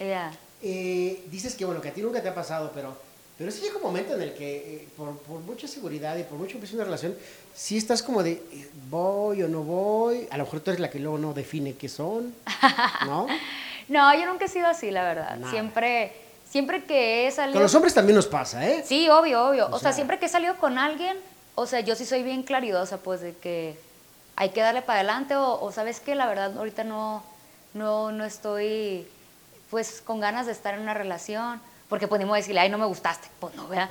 eh, 0.62 1.22
dices 1.30 1.54
que 1.56 1.64
bueno, 1.64 1.80
que 1.80 1.88
a 1.88 1.92
ti 1.94 2.02
nunca 2.02 2.22
te 2.22 2.28
ha 2.28 2.34
pasado, 2.34 2.70
pero, 2.74 2.96
pero 3.38 3.50
sí 3.50 3.60
llega 3.60 3.76
un 3.76 3.82
momento 3.82 4.14
en 4.14 4.22
el 4.22 4.34
que 4.34 4.56
eh, 4.56 4.88
por, 4.96 5.16
por 5.18 5.40
mucha 5.40 5.66
seguridad 5.68 6.16
y 6.16 6.22
por 6.22 6.38
mucho 6.38 6.50
que 6.52 6.54
empiece 6.54 6.74
una 6.76 6.84
relación, 6.84 7.14
sí 7.54 7.76
estás 7.76 8.02
como 8.02 8.22
de 8.22 8.32
eh, 8.32 8.68
voy 8.88 9.42
o 9.42 9.48
no 9.48 9.62
voy, 9.62 10.26
a 10.30 10.36
lo 10.38 10.44
mejor 10.44 10.60
tú 10.60 10.70
eres 10.70 10.80
la 10.80 10.88
que 10.90 10.98
luego 10.98 11.18
no 11.18 11.32
define 11.34 11.74
qué 11.74 11.88
son, 11.88 12.34
¿no? 13.06 13.26
No, 13.88 14.12
yo 14.18 14.26
nunca 14.26 14.46
he 14.46 14.48
sido 14.48 14.66
así, 14.66 14.90
la 14.90 15.04
verdad. 15.04 15.36
Nada. 15.36 15.52
Siempre, 15.52 16.12
siempre 16.50 16.82
que 16.82 17.28
he 17.28 17.30
salido... 17.30 17.52
Con 17.54 17.62
los 17.62 17.74
hombres 17.76 17.94
también 17.94 18.16
nos 18.16 18.26
pasa, 18.26 18.66
¿eh? 18.68 18.82
Sí, 18.84 19.08
obvio, 19.08 19.46
obvio. 19.48 19.66
O 19.66 19.68
O, 19.68 19.78
sea, 19.78 19.90
sea- 19.90 19.92
siempre 19.92 20.18
que 20.18 20.26
he 20.26 20.28
salido 20.28 20.56
con 20.56 20.76
alguien, 20.76 21.16
o 21.54 21.66
sea, 21.66 21.78
yo 21.78 21.94
sí 21.94 22.04
soy 22.04 22.24
bien 22.24 22.42
claridosa, 22.42 22.96
pues, 22.96 23.20
de 23.20 23.34
que 23.36 23.78
hay 24.34 24.48
que 24.50 24.60
darle 24.60 24.82
para 24.82 24.98
adelante, 24.98 25.36
o, 25.36 25.60
o 25.60 25.70
sabes 25.70 26.00
que 26.00 26.16
la 26.16 26.26
verdad 26.26 26.58
ahorita 26.58 26.82
no, 26.82 27.22
no, 27.74 28.10
no 28.10 28.24
estoy, 28.24 29.06
pues, 29.70 30.02
con 30.04 30.18
ganas 30.18 30.46
de 30.46 30.52
estar 30.52 30.74
en 30.74 30.80
una 30.80 30.94
relación. 30.94 31.60
Porque 31.88 32.08
podemos 32.08 32.36
decirle, 32.36 32.60
ay, 32.60 32.68
no 32.68 32.78
me 32.78 32.86
gustaste. 32.86 33.28
Pues 33.38 33.54
no, 33.54 33.68
¿verdad? 33.68 33.88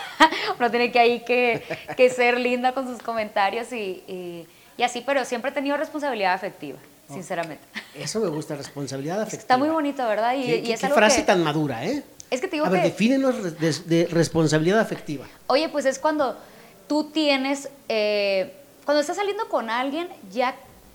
Uno 0.58 0.70
tiene 0.70 0.90
que 0.92 0.98
ahí 0.98 1.20
que, 1.24 1.62
que 1.96 2.10
ser 2.10 2.38
linda 2.38 2.72
con 2.72 2.86
sus 2.86 3.02
comentarios 3.02 3.72
y, 3.72 4.02
y, 4.06 4.46
y 4.76 4.82
así, 4.82 5.02
pero 5.04 5.24
siempre 5.24 5.50
he 5.50 5.54
tenido 5.54 5.76
responsabilidad 5.76 6.34
afectiva, 6.34 6.78
sinceramente. 7.10 7.64
Eso 7.94 8.20
me 8.20 8.28
gusta, 8.28 8.54
responsabilidad 8.56 9.18
afectiva. 9.22 9.40
Está 9.42 9.56
muy 9.56 9.68
bonito, 9.70 10.06
¿verdad? 10.06 10.34
Y, 10.36 10.42
¿Qué, 10.44 10.56
y 10.56 10.62
qué- 10.64 10.72
es 10.74 10.80
qué 10.80 10.86
algo 10.86 10.96
frase 10.98 11.20
que- 11.20 11.26
tan 11.26 11.42
madura, 11.42 11.84
¿eh? 11.84 12.02
Es 12.30 12.42
que 12.42 12.48
te 12.48 12.56
digo 12.56 12.66
A 12.66 12.68
ver, 12.68 12.82
defínenos 12.82 13.58
de, 13.58 13.72
de 13.86 14.06
responsabilidad 14.10 14.80
afectiva. 14.80 15.24
Oye, 15.46 15.70
pues 15.70 15.86
es 15.86 15.98
cuando 15.98 16.36
tú 16.86 17.04
tienes, 17.10 17.70
eh, 17.88 18.52
cuando 18.84 19.00
estás 19.00 19.16
saliendo 19.16 19.48
con 19.48 19.70
alguien, 19.70 20.08
ya, 20.30 20.54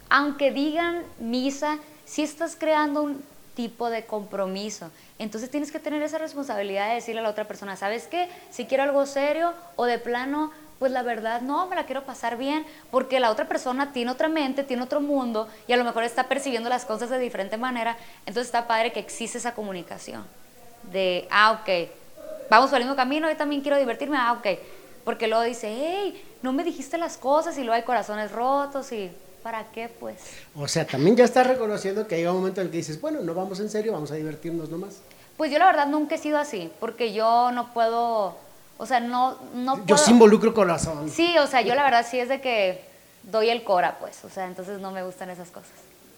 aunque 0.10 0.52
digan 0.52 1.02
misa, 1.20 1.80
sí 2.06 2.22
estás 2.22 2.56
creando 2.56 3.02
un 3.02 3.24
tipo 3.56 3.90
de 3.90 4.06
compromiso. 4.06 4.92
Entonces 5.20 5.50
tienes 5.50 5.72
que 5.72 5.80
tener 5.80 6.02
esa 6.02 6.18
responsabilidad 6.18 6.90
de 6.90 6.96
decirle 6.96 7.20
a 7.20 7.24
la 7.24 7.30
otra 7.30 7.48
persona, 7.48 7.76
¿sabes 7.76 8.08
qué? 8.08 8.30
Si 8.50 8.66
quiero 8.66 8.84
algo 8.84 9.06
serio 9.06 9.54
o 9.76 9.86
de 9.86 10.00
plano, 10.00 10.52
pues 10.80 10.92
la 10.92 11.04
verdad 11.04 11.42
no, 11.42 11.68
me 11.68 11.76
la 11.76 11.86
quiero 11.86 12.04
pasar 12.04 12.38
bien, 12.38 12.66
porque 12.92 13.20
la 13.20 13.32
otra 13.32 13.48
persona 13.48 13.94
tiene 13.94 14.12
otra 14.12 14.28
mente, 14.28 14.64
tiene 14.64 14.84
otro 14.84 15.00
mundo 15.00 15.48
y 15.68 15.74
a 15.74 15.78
lo 15.78 15.84
mejor 15.84 16.04
está 16.04 16.28
percibiendo 16.28 16.70
las 16.70 16.84
cosas 16.84 17.10
de 17.10 17.20
diferente 17.20 17.58
manera, 17.58 17.98
entonces 18.26 18.48
está 18.48 18.68
padre 18.68 18.92
que 18.92 19.00
existe 19.00 19.38
esa 19.38 19.54
comunicación 19.54 20.26
de, 20.92 21.28
ah, 21.32 21.62
ok, 21.62 21.90
vamos 22.50 22.70
por 22.70 22.80
el 22.80 22.86
mismo 22.86 22.98
camino, 22.98 23.30
yo 23.30 23.38
también 23.38 23.62
quiero 23.62 23.78
divertirme, 23.78 24.18
ah, 24.18 24.34
ok, 24.34 24.60
porque 25.06 25.28
luego 25.28 25.44
dice, 25.44 25.70
hey, 25.70 26.22
no 26.42 26.52
me 26.52 26.64
dijiste 26.64 26.98
las 26.98 27.18
cosas 27.18 27.58
y 27.58 27.62
luego 27.62 27.76
hay 27.76 27.84
corazones 27.84 28.32
rotos 28.32 28.92
y 28.92 29.10
¿para 29.44 29.66
qué 29.72 29.90
pues? 30.00 30.16
O 30.56 30.68
sea, 30.68 30.86
también 30.88 31.16
ya 31.16 31.26
estás 31.26 31.46
reconociendo 31.46 32.08
que 32.08 32.16
hay 32.16 32.26
un 32.26 32.36
momento 32.38 32.62
en 32.62 32.68
el 32.68 32.72
que 32.72 32.78
dices, 32.78 33.00
bueno, 33.02 33.20
no 33.22 33.34
vamos 33.34 33.60
en 33.60 33.70
serio, 33.70 33.92
vamos 33.94 34.10
a 34.12 34.16
divertirnos 34.16 34.70
nomás. 34.70 35.02
Pues 35.38 35.52
yo 35.52 35.60
la 35.60 35.66
verdad 35.66 35.88
nunca 35.88 36.16
he 36.16 36.18
sido 36.18 36.38
así, 36.40 36.72
porque 36.80 37.12
yo 37.14 37.52
no 37.52 37.74
puedo, 37.74 38.36
o 38.78 38.86
sea, 38.86 39.00
no, 39.00 39.38
no 39.54 39.78
Yo 39.80 39.84
puedo- 39.86 39.98
sí 39.98 40.12
involucro 40.12 40.54
corazón. 40.54 41.10
Sí, 41.10 41.38
o 41.38 41.48
sea, 41.48 41.62
yo 41.62 41.76
la 41.76 41.84
verdad 41.84 42.06
sí 42.10 42.20
es 42.20 42.30
de 42.30 42.40
que 42.42 42.84
doy 43.24 43.50
el 43.50 43.64
cora, 43.64 43.98
pues, 44.00 44.24
o 44.26 44.30
sea, 44.30 44.46
entonces 44.48 44.80
no 44.80 44.92
me 44.92 45.04
gustan 45.04 45.30
esas 45.30 45.50
cosas. 45.50 45.72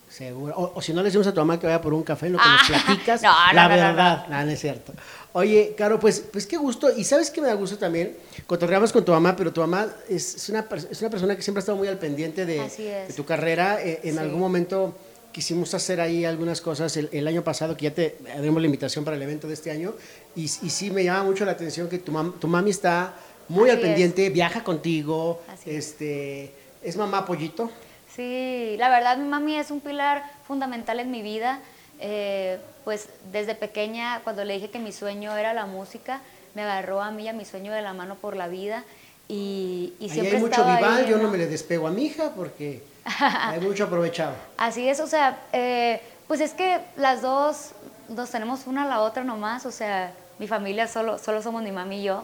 Seguro. 0.09 0.55
O, 0.55 0.73
o 0.75 0.81
si 0.81 0.93
no 0.93 1.01
le 1.01 1.05
decimos 1.05 1.25
a 1.27 1.33
tu 1.33 1.39
mamá 1.39 1.59
que 1.59 1.65
vaya 1.65 1.81
por 1.81 1.93
un 1.93 2.03
café, 2.03 2.29
lo 2.29 2.37
que 2.37 2.43
nos 2.47 2.61
Ah, 2.61 2.65
platicas, 2.85 3.21
no, 3.23 3.31
no, 3.47 3.53
la 3.53 3.63
no, 3.63 3.69
verdad, 3.75 4.27
no, 4.27 4.45
no 4.45 4.51
es 4.51 4.59
cierto. 4.59 4.93
Oye, 5.37 5.73
Caro, 5.77 5.99
pues, 5.99 6.21
pues 6.31 6.47
qué 6.47 6.55
gusto. 6.55 6.89
Y 6.95 7.03
sabes 7.03 7.29
que 7.29 7.41
me 7.41 7.47
da 7.47 7.55
gusto 7.55 7.77
también, 7.77 8.15
cotorreamos 8.47 8.93
con 8.93 9.03
tu 9.03 9.11
mamá, 9.11 9.35
pero 9.35 9.51
tu 9.51 9.59
mamá 9.59 9.93
es, 10.07 10.35
es 10.35 10.47
una, 10.47 10.65
es 10.89 11.01
una 11.01 11.09
persona 11.09 11.35
que 11.35 11.41
siempre 11.41 11.59
ha 11.59 11.63
estado 11.63 11.77
muy 11.77 11.89
al 11.89 11.97
pendiente 11.99 12.45
de, 12.45 13.03
tu 13.17 13.25
carrera. 13.25 13.81
Eh, 13.83 13.99
en 14.03 14.13
Sí. 14.13 14.19
algún 14.19 14.39
momento 14.39 14.95
quisimos 15.33 15.73
hacer 15.73 15.99
ahí 15.99 16.23
algunas 16.23 16.61
cosas 16.61 16.95
el, 16.95 17.09
el 17.11 17.27
año 17.27 17.43
pasado, 17.43 17.75
que 17.75 17.83
ya 17.83 17.93
te 17.93 18.15
dimos 18.41 18.61
la 18.61 18.67
invitación 18.67 19.03
para 19.03 19.17
el 19.17 19.23
evento 19.23 19.49
de 19.49 19.55
este 19.55 19.71
año, 19.71 19.93
y, 20.37 20.43
y 20.43 20.47
sí 20.69 20.89
me 20.89 21.03
llama 21.03 21.23
mucho 21.25 21.43
la 21.43 21.51
atención 21.51 21.89
que 21.89 21.97
tu, 21.97 22.13
mam- 22.13 22.39
tu 22.39 22.47
mami 22.47 22.69
está 22.69 23.13
muy 23.49 23.69
al 23.69 23.75
es. 23.79 23.81
pendiente, 23.83 24.29
viaja 24.29 24.63
contigo, 24.63 25.41
Así 25.49 25.69
este, 25.71 26.53
es 26.81 26.95
mamá 26.95 27.25
pollito. 27.25 27.69
Sí, 28.15 28.75
la 28.77 28.87
verdad 28.89 29.17
mi 29.17 29.27
mami 29.27 29.57
es 29.57 29.69
un 29.69 29.81
pilar 29.81 30.23
fundamental 30.47 31.01
en 31.01 31.11
mi 31.11 31.21
vida. 31.21 31.59
Eh, 31.99 32.57
pues 32.85 33.09
desde 33.31 33.55
pequeña, 33.55 34.21
cuando 34.23 34.45
le 34.45 34.53
dije 34.53 34.69
que 34.69 34.79
mi 34.79 34.93
sueño 34.93 35.35
era 35.35 35.53
la 35.53 35.65
música, 35.65 36.21
me 36.53 36.61
agarró 36.61 37.01
a 37.01 37.11
mí 37.11 37.23
y 37.23 37.27
a 37.27 37.33
mi 37.33 37.43
sueño 37.43 37.73
de 37.73 37.81
la 37.81 37.93
mano 37.93 38.15
por 38.15 38.37
la 38.37 38.47
vida. 38.47 38.83
Y, 39.27 39.93
y 39.99 40.09
siempre 40.09 40.37
hay 40.37 40.41
mucho 40.43 40.63
vival, 40.63 41.07
yo 41.07 41.17
no 41.17 41.31
me 41.31 41.39
le 41.39 41.47
despego 41.47 41.87
a 41.87 41.91
mi 41.91 42.05
hija 42.05 42.31
porque 42.35 42.83
hay 43.19 43.59
mucho 43.59 43.85
aprovechado. 43.85 44.35
Así 44.55 44.87
es, 44.87 44.99
o 44.99 45.07
sea, 45.07 45.39
eh, 45.51 45.99
pues 46.27 46.39
es 46.39 46.53
que 46.53 46.79
las 46.95 47.23
dos 47.23 47.71
nos 48.07 48.29
tenemos 48.29 48.67
una 48.67 48.83
a 48.83 48.87
la 48.87 49.01
otra 49.01 49.23
nomás, 49.23 49.65
o 49.65 49.71
sea, 49.71 50.13
mi 50.37 50.47
familia 50.47 50.87
solo, 50.87 51.17
solo 51.17 51.41
somos 51.41 51.63
mi 51.63 51.71
mami 51.71 52.01
y 52.01 52.03
yo, 52.03 52.23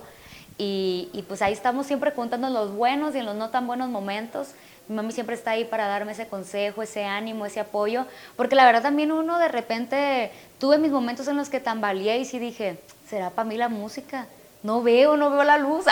y, 0.59 1.09
y 1.11 1.23
pues 1.23 1.41
ahí 1.41 1.53
estamos 1.53 1.87
siempre 1.87 2.13
contando 2.13 2.47
los 2.51 2.71
buenos 2.71 3.15
y 3.15 3.17
en 3.17 3.25
los 3.25 3.35
no 3.35 3.49
tan 3.49 3.65
buenos 3.65 3.89
momentos. 3.89 4.49
Mi 4.91 4.97
mami 4.97 5.13
siempre 5.13 5.35
está 5.35 5.51
ahí 5.51 5.63
para 5.63 5.87
darme 5.87 6.11
ese 6.11 6.27
consejo, 6.27 6.83
ese 6.83 7.05
ánimo, 7.05 7.45
ese 7.45 7.61
apoyo, 7.61 8.05
porque 8.35 8.57
la 8.57 8.65
verdad 8.65 8.81
también 8.81 9.13
uno 9.13 9.39
de 9.39 9.47
repente 9.47 10.31
tuve 10.59 10.77
mis 10.79 10.91
momentos 10.91 11.29
en 11.29 11.37
los 11.37 11.47
que 11.47 11.61
tambaleé 11.61 12.17
y 12.17 12.25
sí 12.25 12.39
dije, 12.39 12.77
¿será 13.09 13.29
para 13.29 13.47
mí 13.47 13.55
la 13.55 13.69
música? 13.69 14.27
No 14.63 14.83
veo, 14.83 15.15
no 15.15 15.31
veo 15.31 15.45
la 15.45 15.57
luz. 15.57 15.85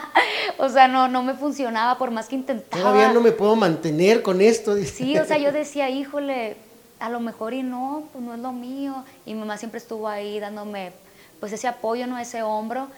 o 0.58 0.66
sea, 0.70 0.88
no, 0.88 1.08
no 1.08 1.22
me 1.22 1.34
funcionaba 1.34 1.98
por 1.98 2.10
más 2.10 2.26
que 2.26 2.36
intentaba. 2.36 2.84
Todavía 2.84 3.12
no 3.12 3.20
me 3.20 3.32
puedo 3.32 3.54
mantener 3.54 4.22
con 4.22 4.40
esto. 4.40 4.78
Sí, 4.78 5.18
o 5.18 5.26
sea, 5.26 5.36
yo 5.36 5.52
decía, 5.52 5.90
híjole, 5.90 6.56
a 7.00 7.10
lo 7.10 7.20
mejor 7.20 7.52
y 7.52 7.62
no, 7.62 8.04
pues 8.14 8.24
no 8.24 8.32
es 8.32 8.40
lo 8.40 8.52
mío. 8.52 9.04
Y 9.26 9.34
mi 9.34 9.40
mamá 9.40 9.58
siempre 9.58 9.76
estuvo 9.76 10.08
ahí 10.08 10.40
dándome, 10.40 10.92
pues 11.38 11.52
ese 11.52 11.68
apoyo, 11.68 12.06
no 12.06 12.18
ese 12.18 12.42
hombro, 12.42 12.88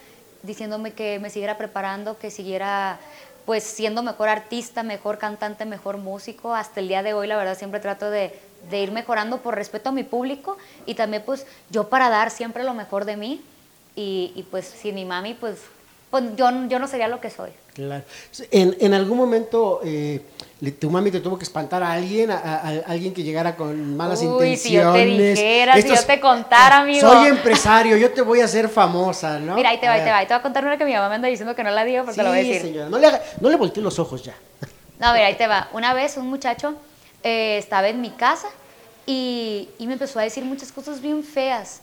diciéndome 0.45 0.93
que 0.93 1.19
me 1.19 1.29
siguiera 1.29 1.59
preparando, 1.59 2.19
que 2.19 2.31
siguiera, 2.31 3.01
pues 3.51 3.65
siendo 3.65 4.05
mejor 4.05 4.29
artista, 4.29 4.85
mejor 4.85 5.19
cantante, 5.19 5.65
mejor 5.65 5.97
músico. 5.97 6.55
Hasta 6.55 6.79
el 6.79 6.87
día 6.87 7.03
de 7.03 7.15
hoy, 7.15 7.27
la 7.27 7.37
verdad, 7.37 7.59
siempre 7.59 7.81
trato 7.81 8.09
de, 8.09 8.33
ir 8.71 8.93
mejorando 8.93 9.39
por 9.39 9.57
respeto 9.57 9.89
a 9.89 9.93
mi 9.93 10.05
público 10.05 10.57
y 10.87 10.95
también, 10.95 11.25
pues, 11.27 11.49
yo 11.69 11.89
para 11.89 12.11
dar 12.11 12.31
siempre 12.31 12.63
lo 12.63 12.75
mejor 12.75 13.07
de 13.07 13.17
mí. 13.17 13.43
Y, 13.97 14.31
y, 14.37 14.45
pues, 14.45 14.67
sin 14.67 14.95
mi 14.95 15.05
mami, 15.05 15.35
pues, 15.35 15.63
pues 16.11 16.25
yo, 16.37 16.49
yo 16.69 16.79
no 16.79 16.87
sería 16.89 17.07
lo 17.09 17.21
que 17.21 17.31
soy. 17.31 17.51
Claro. 17.75 18.03
En, 18.51 18.77
en 18.81 18.95
algún 18.95 19.17
momento 19.17 19.81
eh, 19.85 20.21
tu 20.79 20.91
mami 20.91 21.11
te 21.11 21.21
tuvo 21.21 21.39
que 21.39 21.45
espantar 21.45 21.83
a 21.83 21.93
alguien, 21.93 22.31
a, 22.31 22.39
a- 22.39 22.59
a 22.69 22.69
alguien 22.89 23.15
que 23.15 23.23
llegara 23.23 23.55
con 23.57 23.97
malas 23.97 24.21
Uy, 24.21 24.57
si 24.57 24.73
yo 24.73 24.81
intenciones. 24.81 25.39
te 25.39 25.43
dijera, 25.45 25.81
si 25.81 25.89
yo 25.89 26.05
te 26.05 26.21
contara, 26.21 26.79
amigo. 26.81 27.01
Soy 27.09 27.29
empresario, 27.29 27.97
yo 27.97 28.11
te 28.11 28.23
voy 28.23 28.41
a 28.41 28.47
hacer 28.47 28.69
famosa, 28.69 29.39
¿no? 29.39 29.55
Mira, 29.55 29.71
ahí 29.71 29.79
te 29.79 29.87
va, 29.87 29.95
ahí 29.95 30.05
te 30.05 30.11
va. 30.11 30.19
Ahí 30.19 30.27
te 30.27 30.35
voy 30.35 30.41
a 30.41 30.43
contar 30.43 30.65
una 30.65 30.77
que 30.77 30.85
mi 30.85 30.93
mamá 30.95 31.09
me 31.09 31.15
anda 31.15 31.29
diciendo 31.29 31.55
que 31.55 31.63
no 31.63 31.71
la 31.71 31.85
digo, 31.85 32.03
pero 32.05 32.17
te 32.17 32.23
lo 32.25 32.31
voy 32.31 32.39
a 32.41 32.43
Sí, 32.43 32.49
decir. 32.49 32.67
señora, 32.73 32.89
no 32.91 32.99
le, 32.99 33.07
haga- 33.07 33.23
no 33.41 33.49
le 33.49 33.57
voltee 33.57 33.83
los 33.83 33.99
ojos 33.99 34.23
ya. 34.25 34.35
No, 34.99 35.07
a 35.07 35.13
ver, 35.13 35.25
ahí 35.25 35.37
te 35.37 35.47
va. 35.47 35.69
Una 35.73 35.95
vez 35.95 36.17
un 36.17 36.27
muchacho 36.29 36.75
eh, 37.23 37.57
estaba 37.59 37.89
en 37.89 38.01
mi 38.01 38.11
casa 38.11 38.49
y, 39.07 39.69
y 39.79 39.87
me 39.87 39.93
empezó 39.95 40.19
a 40.19 40.23
decir 40.23 40.45
muchas 40.45 40.73
cosas 40.73 41.01
bien 41.01 41.23
feas, 41.25 41.81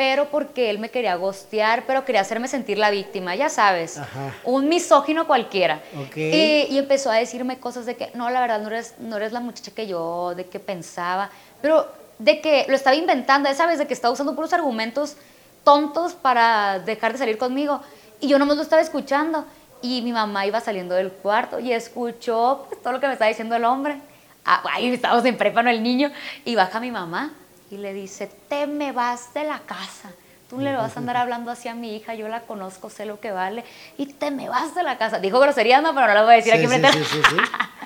pero 0.00 0.30
porque 0.30 0.70
él 0.70 0.78
me 0.78 0.88
quería 0.88 1.14
gostear, 1.16 1.84
pero 1.86 2.06
quería 2.06 2.22
hacerme 2.22 2.48
sentir 2.48 2.78
la 2.78 2.88
víctima, 2.88 3.34
ya 3.34 3.50
sabes. 3.50 3.98
Ajá. 3.98 4.34
Un 4.44 4.66
misógino 4.66 5.26
cualquiera. 5.26 5.82
Ok. 5.94 6.16
Y, 6.16 6.68
y 6.70 6.78
empezó 6.78 7.10
a 7.10 7.16
decirme 7.16 7.58
cosas 7.58 7.84
de 7.84 7.96
que, 7.96 8.10
no, 8.14 8.30
la 8.30 8.40
verdad, 8.40 8.62
no 8.62 8.68
eres, 8.68 8.94
no 8.98 9.18
eres 9.18 9.32
la 9.32 9.40
muchacha 9.40 9.72
que 9.72 9.86
yo, 9.86 10.32
de 10.34 10.46
que 10.46 10.58
pensaba, 10.58 11.28
pero 11.60 11.86
de 12.18 12.40
que 12.40 12.64
lo 12.66 12.76
estaba 12.76 12.96
inventando, 12.96 13.50
ya 13.50 13.54
sabes, 13.54 13.78
de 13.78 13.86
que 13.86 13.92
estaba 13.92 14.14
usando 14.14 14.34
puros 14.34 14.54
argumentos 14.54 15.16
tontos 15.64 16.14
para 16.14 16.78
dejar 16.78 17.12
de 17.12 17.18
salir 17.18 17.36
conmigo. 17.36 17.82
Y 18.20 18.28
yo 18.28 18.38
nomás 18.38 18.56
lo 18.56 18.62
estaba 18.62 18.80
escuchando. 18.80 19.44
Y 19.82 20.00
mi 20.00 20.12
mamá 20.12 20.46
iba 20.46 20.62
saliendo 20.62 20.94
del 20.94 21.12
cuarto 21.12 21.60
y 21.60 21.74
escuchó 21.74 22.64
pues, 22.70 22.80
todo 22.80 22.94
lo 22.94 23.00
que 23.00 23.06
me 23.06 23.12
estaba 23.12 23.28
diciendo 23.28 23.54
el 23.54 23.66
hombre. 23.66 24.00
Ah, 24.46 24.62
ahí 24.72 24.94
estábamos 24.94 25.26
en 25.26 25.36
prepa, 25.36 25.62
no 25.62 25.68
el 25.68 25.82
niño. 25.82 26.10
Y 26.46 26.54
baja 26.54 26.80
mi 26.80 26.90
mamá 26.90 27.34
y 27.70 27.76
le 27.76 27.94
dice, 27.94 28.30
te 28.48 28.66
me 28.66 28.92
vas 28.92 29.32
de 29.34 29.44
la 29.44 29.60
casa. 29.60 30.10
Tú 30.48 30.58
le 30.58 30.74
vas 30.74 30.96
a 30.96 30.98
andar 30.98 31.16
hablando 31.16 31.52
así 31.52 31.68
a 31.68 31.74
mi 31.74 31.94
hija, 31.94 32.14
yo 32.14 32.26
la 32.26 32.40
conozco, 32.40 32.90
sé 32.90 33.04
lo 33.04 33.20
que 33.20 33.30
vale. 33.30 33.62
Y 33.96 34.06
te 34.06 34.32
me 34.32 34.48
vas 34.48 34.74
de 34.74 34.82
la 34.82 34.98
casa. 34.98 35.20
Dijo 35.20 35.38
groserías, 35.38 35.80
no, 35.80 35.94
pero 35.94 36.08
no 36.08 36.14
las 36.14 36.24
voy 36.24 36.32
a 36.32 36.36
decir 36.38 36.52
Sí, 36.54 36.58
aquí 36.58 36.66
sí, 36.66 36.80
frente 36.80 36.92
sí, 36.92 37.04
sí, 37.04 37.22
sí. 37.30 37.36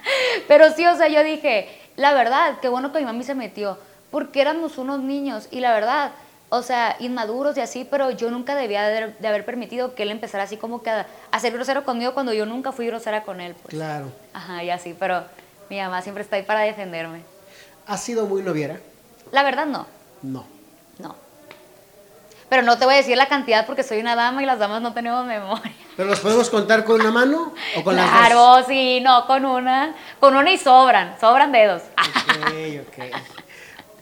pero 0.48 0.72
sí, 0.72 0.86
o 0.86 0.96
sea, 0.96 1.08
yo 1.08 1.22
dije, 1.22 1.68
la 1.96 2.14
verdad, 2.14 2.54
qué 2.62 2.68
bueno 2.68 2.90
que 2.90 3.00
mi 3.00 3.04
mami 3.04 3.22
se 3.22 3.34
metió, 3.34 3.76
porque 4.10 4.40
éramos 4.40 4.78
unos 4.78 5.00
niños 5.00 5.48
y 5.50 5.60
la 5.60 5.74
verdad, 5.74 6.12
o 6.48 6.62
sea, 6.62 6.96
inmaduros 7.00 7.54
y 7.58 7.60
así, 7.60 7.86
pero 7.88 8.10
yo 8.10 8.30
nunca 8.30 8.54
debía 8.54 8.88
de, 8.88 9.08
de 9.12 9.28
haber 9.28 9.44
permitido 9.44 9.94
que 9.94 10.04
él 10.04 10.10
empezara 10.10 10.44
así 10.44 10.56
como 10.56 10.82
que 10.82 10.88
a, 10.88 11.06
a 11.30 11.40
ser 11.40 11.52
grosero 11.52 11.84
conmigo 11.84 12.14
cuando 12.14 12.32
yo 12.32 12.46
nunca 12.46 12.72
fui 12.72 12.86
grosera 12.86 13.24
con 13.24 13.42
él. 13.42 13.54
Pues. 13.60 13.74
Claro. 13.74 14.10
Ajá, 14.32 14.64
y 14.64 14.70
así, 14.70 14.96
pero 14.98 15.22
mi 15.68 15.78
mamá 15.78 16.00
siempre 16.00 16.22
está 16.22 16.36
ahí 16.36 16.44
para 16.44 16.60
defenderme. 16.60 17.20
¿Has 17.86 18.02
sido 18.02 18.24
muy 18.24 18.42
noviera? 18.42 18.80
La 19.34 19.42
verdad, 19.42 19.66
no, 19.66 19.86
No. 20.22 20.44
no. 20.98 21.14
Pero 22.48 22.62
no 22.62 22.78
te 22.78 22.84
voy 22.84 22.94
a 22.94 22.98
decir 22.98 23.16
la 23.16 23.26
cantidad 23.26 23.66
porque 23.66 23.82
soy 23.82 23.98
una 23.98 24.14
dama 24.14 24.40
y 24.40 24.46
las 24.46 24.60
damas 24.60 24.80
no 24.80 24.92
tenemos 24.94 25.26
memoria. 25.26 25.72
¿Pero 25.96 26.08
los 26.08 26.20
podemos 26.20 26.48
contar 26.50 26.84
con 26.84 27.00
una 27.00 27.10
mano 27.10 27.52
o 27.76 27.82
con 27.82 27.96
las 27.96 28.04
dos? 28.08 28.14
Claro, 28.20 28.64
sí, 28.68 29.00
no, 29.00 29.26
con 29.26 29.44
una, 29.44 29.94
con 30.20 30.36
una 30.36 30.52
y 30.52 30.58
sobran, 30.58 31.16
sobran 31.20 31.50
dedos. 31.52 31.82
Ok, 32.34 32.88
ok. 32.88 33.14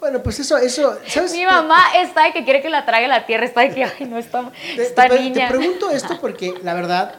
Bueno, 0.01 0.23
pues 0.23 0.41
eso, 0.41 0.57
eso, 0.59 0.99
¿sabes? 1.07 1.33
Mi 1.33 1.47
mamá 1.47 1.79
está 1.97 2.25
de 2.25 2.33
que 2.33 2.45
quiere 2.45 2.61
que 2.61 2.69
la 2.71 2.85
trague 2.85 3.07
la 3.09 3.25
tierra, 3.25 3.45
está 3.47 3.61
de 3.61 3.71
que, 3.75 3.85
ay, 3.85 4.05
no, 4.07 4.19
está, 4.19 4.51
Te, 4.77 4.83
esta 4.83 5.09
te 5.09 5.19
niña. 5.21 5.49
te 5.49 5.55
pregunto 5.57 5.91
esto 5.91 6.19
porque 6.21 6.55
la 6.63 6.75
verdad, 6.75 7.15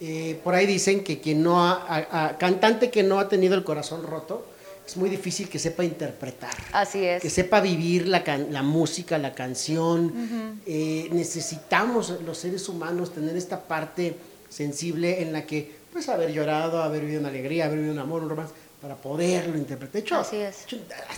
eh, 0.00 0.40
por 0.42 0.54
ahí 0.54 0.66
dicen 0.66 1.04
que 1.04 1.20
quien 1.20 1.42
no 1.42 1.64
ha, 1.64 1.72
a- 1.88 2.26
a- 2.26 2.38
cantante 2.38 2.90
que 2.90 3.02
no 3.02 3.18
ha 3.20 3.28
tenido 3.28 3.54
el 3.54 3.62
corazón 3.64 4.02
roto, 4.02 4.44
es 4.90 4.96
muy 4.96 5.08
difícil 5.08 5.48
que 5.48 5.58
sepa 5.58 5.84
interpretar. 5.84 6.50
Así 6.72 7.04
es. 7.04 7.22
Que 7.22 7.30
sepa 7.30 7.60
vivir 7.60 8.08
la, 8.08 8.24
can- 8.24 8.52
la 8.52 8.62
música, 8.62 9.18
la 9.18 9.32
canción. 9.34 10.60
Eh, 10.66 11.08
necesitamos 11.12 12.20
los 12.26 12.36
seres 12.38 12.68
humanos 12.68 13.12
tener 13.14 13.36
esta 13.36 13.60
parte 13.62 14.16
sensible 14.48 15.22
en 15.22 15.32
la 15.32 15.46
que, 15.46 15.76
pues, 15.92 16.08
haber 16.08 16.32
llorado, 16.32 16.82
haber 16.82 17.02
vivido 17.02 17.20
una 17.20 17.28
alegría, 17.28 17.66
haber 17.66 17.78
vivido 17.78 17.94
un 17.94 18.00
amor, 18.00 18.22
un 18.22 18.30
romance, 18.30 18.52
para 18.82 18.96
poderlo 18.96 19.56
interpretar. 19.56 19.92
De 19.92 19.98
hecho, 20.00 20.16
Así 20.18 20.36
es. 20.36 20.66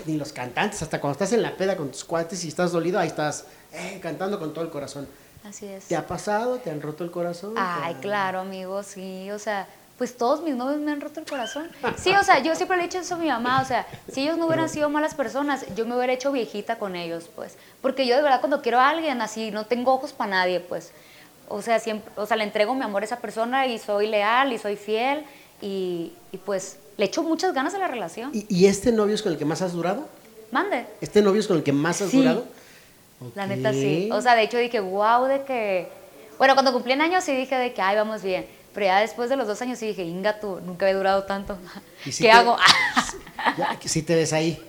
ni 0.04 0.16
los 0.18 0.32
cantantes, 0.32 0.82
hasta 0.82 1.00
cuando 1.00 1.12
estás 1.12 1.32
en 1.32 1.40
la 1.42 1.56
peda 1.56 1.74
con 1.76 1.90
tus 1.90 2.04
cuates 2.04 2.44
y 2.44 2.48
estás 2.48 2.72
dolido, 2.72 2.98
ahí 2.98 3.08
estás 3.08 3.44
eh, 3.72 3.98
cantando 4.02 4.38
con 4.38 4.52
todo 4.52 4.64
el 4.64 4.70
corazón. 4.70 5.08
Así 5.44 5.66
es. 5.66 5.84
¿Te 5.86 5.96
ha 5.96 6.06
pasado? 6.06 6.58
¿Te 6.58 6.70
han 6.70 6.82
roto 6.82 7.04
el 7.04 7.10
corazón? 7.10 7.54
Ay, 7.56 7.94
¿Te 7.94 7.98
ha- 7.98 8.00
claro, 8.02 8.40
amigo, 8.40 8.82
sí, 8.82 9.30
o 9.30 9.38
sea, 9.38 9.66
pues 9.98 10.16
todos 10.16 10.42
mis 10.42 10.54
novios 10.56 10.80
me 10.80 10.90
han 10.92 11.00
roto 11.00 11.20
el 11.20 11.26
corazón. 11.26 11.70
Sí, 11.96 12.10
o 12.20 12.24
sea, 12.24 12.40
yo 12.40 12.54
siempre 12.54 12.76
le 12.76 12.84
he 12.84 12.86
dicho 12.86 12.98
eso 12.98 13.14
a 13.14 13.18
mi 13.18 13.28
mamá, 13.28 13.60
o 13.62 13.64
sea, 13.64 13.86
si 14.12 14.22
ellos 14.22 14.36
no 14.38 14.46
hubieran 14.46 14.68
sido 14.68 14.88
malas 14.88 15.14
personas, 15.14 15.64
yo 15.76 15.86
me 15.86 15.96
hubiera 15.96 16.12
hecho 16.12 16.32
viejita 16.32 16.78
con 16.78 16.96
ellos, 16.96 17.30
pues, 17.34 17.56
porque 17.80 18.06
yo 18.06 18.16
de 18.16 18.22
verdad 18.22 18.40
cuando 18.40 18.62
quiero 18.62 18.80
a 18.80 18.88
alguien 18.88 19.20
así, 19.20 19.50
no 19.50 19.66
tengo 19.66 19.92
ojos 19.94 20.12
para 20.12 20.30
nadie, 20.30 20.60
pues, 20.60 20.92
o 21.48 21.60
sea, 21.62 21.78
siempre, 21.78 22.10
o 22.16 22.26
sea, 22.26 22.36
le 22.36 22.44
entrego 22.44 22.74
mi 22.74 22.82
amor 22.82 23.02
a 23.02 23.04
esa 23.04 23.18
persona 23.18 23.66
y 23.66 23.78
soy 23.78 24.06
leal 24.08 24.52
y 24.52 24.58
soy 24.58 24.76
fiel 24.76 25.24
y, 25.60 26.12
y 26.32 26.38
pues 26.38 26.78
le 26.96 27.04
echo 27.06 27.22
muchas 27.22 27.52
ganas 27.52 27.74
a 27.74 27.78
la 27.78 27.88
relación. 27.88 28.30
¿Y, 28.32 28.46
y 28.48 28.66
este 28.66 28.90
novio 28.92 29.14
es 29.14 29.22
con 29.22 29.32
el 29.32 29.38
que 29.38 29.44
más 29.44 29.60
has 29.62 29.72
durado? 29.72 30.08
Mande. 30.50 30.86
¿Este 31.00 31.22
novio 31.22 31.40
es 31.40 31.46
con 31.46 31.56
el 31.58 31.62
que 31.62 31.72
más 31.72 32.00
has 32.02 32.10
Sí. 32.10 32.18
durado? 32.18 32.44
La 33.34 33.46
neta 33.46 33.72
sí. 33.72 34.08
O 34.12 34.20
sea, 34.20 34.34
de 34.34 34.42
hecho 34.42 34.58
dije, 34.58 34.80
wow, 34.80 35.24
de 35.26 35.42
que. 35.44 35.88
Bueno, 36.38 36.54
cuando 36.54 36.72
cumplí 36.72 36.92
en 36.92 37.02
años 37.02 37.22
sí 37.22 37.34
dije 37.36 37.54
de 37.56 37.72
que, 37.72 37.80
ay, 37.80 37.96
vamos 37.96 38.22
bien. 38.22 38.46
Pero 38.74 38.86
ya 38.86 39.00
después 39.00 39.28
de 39.28 39.36
los 39.36 39.46
dos 39.46 39.60
años 39.62 39.78
sí 39.78 39.86
dije, 39.88 40.02
Inga, 40.02 40.40
tú 40.40 40.60
nunca 40.64 40.86
había 40.86 40.96
durado 40.96 41.24
tanto. 41.24 41.58
¿Y 42.06 42.12
si 42.12 42.22
¿Qué 42.24 42.30
te- 42.30 42.32
hago? 42.32 42.56
Ya, 43.58 43.76
sí 43.84 44.02
te 44.02 44.14
ves 44.14 44.32
ahí. 44.32 44.62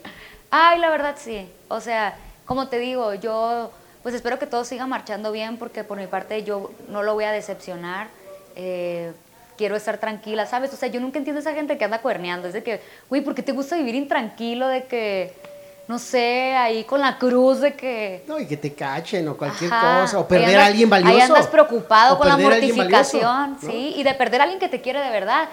Ay, 0.49 0.79
la 0.79 0.89
verdad 0.89 1.15
sí. 1.17 1.47
O 1.67 1.79
sea, 1.79 2.15
como 2.45 2.67
te 2.67 2.79
digo, 2.79 3.13
yo 3.13 3.71
pues 4.01 4.13
espero 4.15 4.37
que 4.39 4.47
todo 4.47 4.65
siga 4.65 4.85
marchando 4.87 5.31
bien 5.31 5.57
porque 5.57 5.83
por 5.83 5.97
mi 5.97 6.07
parte 6.07 6.43
yo 6.43 6.71
no 6.89 7.03
lo 7.03 7.13
voy 7.13 7.23
a 7.23 7.31
decepcionar. 7.31 8.07
Eh, 8.55 9.13
quiero 9.57 9.75
estar 9.75 9.97
tranquila, 9.99 10.45
¿sabes? 10.47 10.73
O 10.73 10.75
sea, 10.75 10.89
yo 10.89 10.99
nunca 10.99 11.19
entiendo 11.19 11.39
a 11.39 11.41
esa 11.41 11.53
gente 11.53 11.77
que 11.77 11.85
anda 11.85 12.01
cuerneando. 12.01 12.47
Es 12.47 12.53
de 12.53 12.63
que, 12.63 12.81
güey, 13.09 13.21
¿por 13.21 13.35
qué 13.35 13.43
te 13.43 13.51
gusta 13.51 13.77
vivir 13.77 13.95
intranquilo? 13.95 14.67
De 14.67 14.83
que, 14.85 15.33
no 15.87 15.99
sé, 15.99 16.55
ahí 16.55 16.83
con 16.85 17.01
la 17.01 17.17
cruz 17.17 17.59
de 17.59 17.73
que... 17.73 18.23
No, 18.27 18.39
y 18.39 18.47
que 18.47 18.55
te 18.57 18.73
cachen 18.73 19.27
o 19.27 19.35
cualquier 19.37 19.71
Ajá, 19.73 20.01
cosa, 20.01 20.19
o 20.19 20.27
perder 20.27 20.49
andas- 20.49 20.63
a 20.63 20.65
alguien 20.67 20.89
valioso. 20.89 21.13
Ahí 21.13 21.21
andas 21.21 21.47
preocupado 21.47 22.17
con 22.17 22.27
la 22.27 22.35
a 22.35 22.37
valioso, 22.37 22.59
mortificación, 22.77 23.57
¿no? 23.61 23.69
sí, 23.69 23.93
y 23.97 24.03
de 24.03 24.13
perder 24.13 24.41
a 24.41 24.43
alguien 24.45 24.59
que 24.59 24.69
te 24.69 24.81
quiere 24.81 24.99
de 25.01 25.09
verdad. 25.09 25.49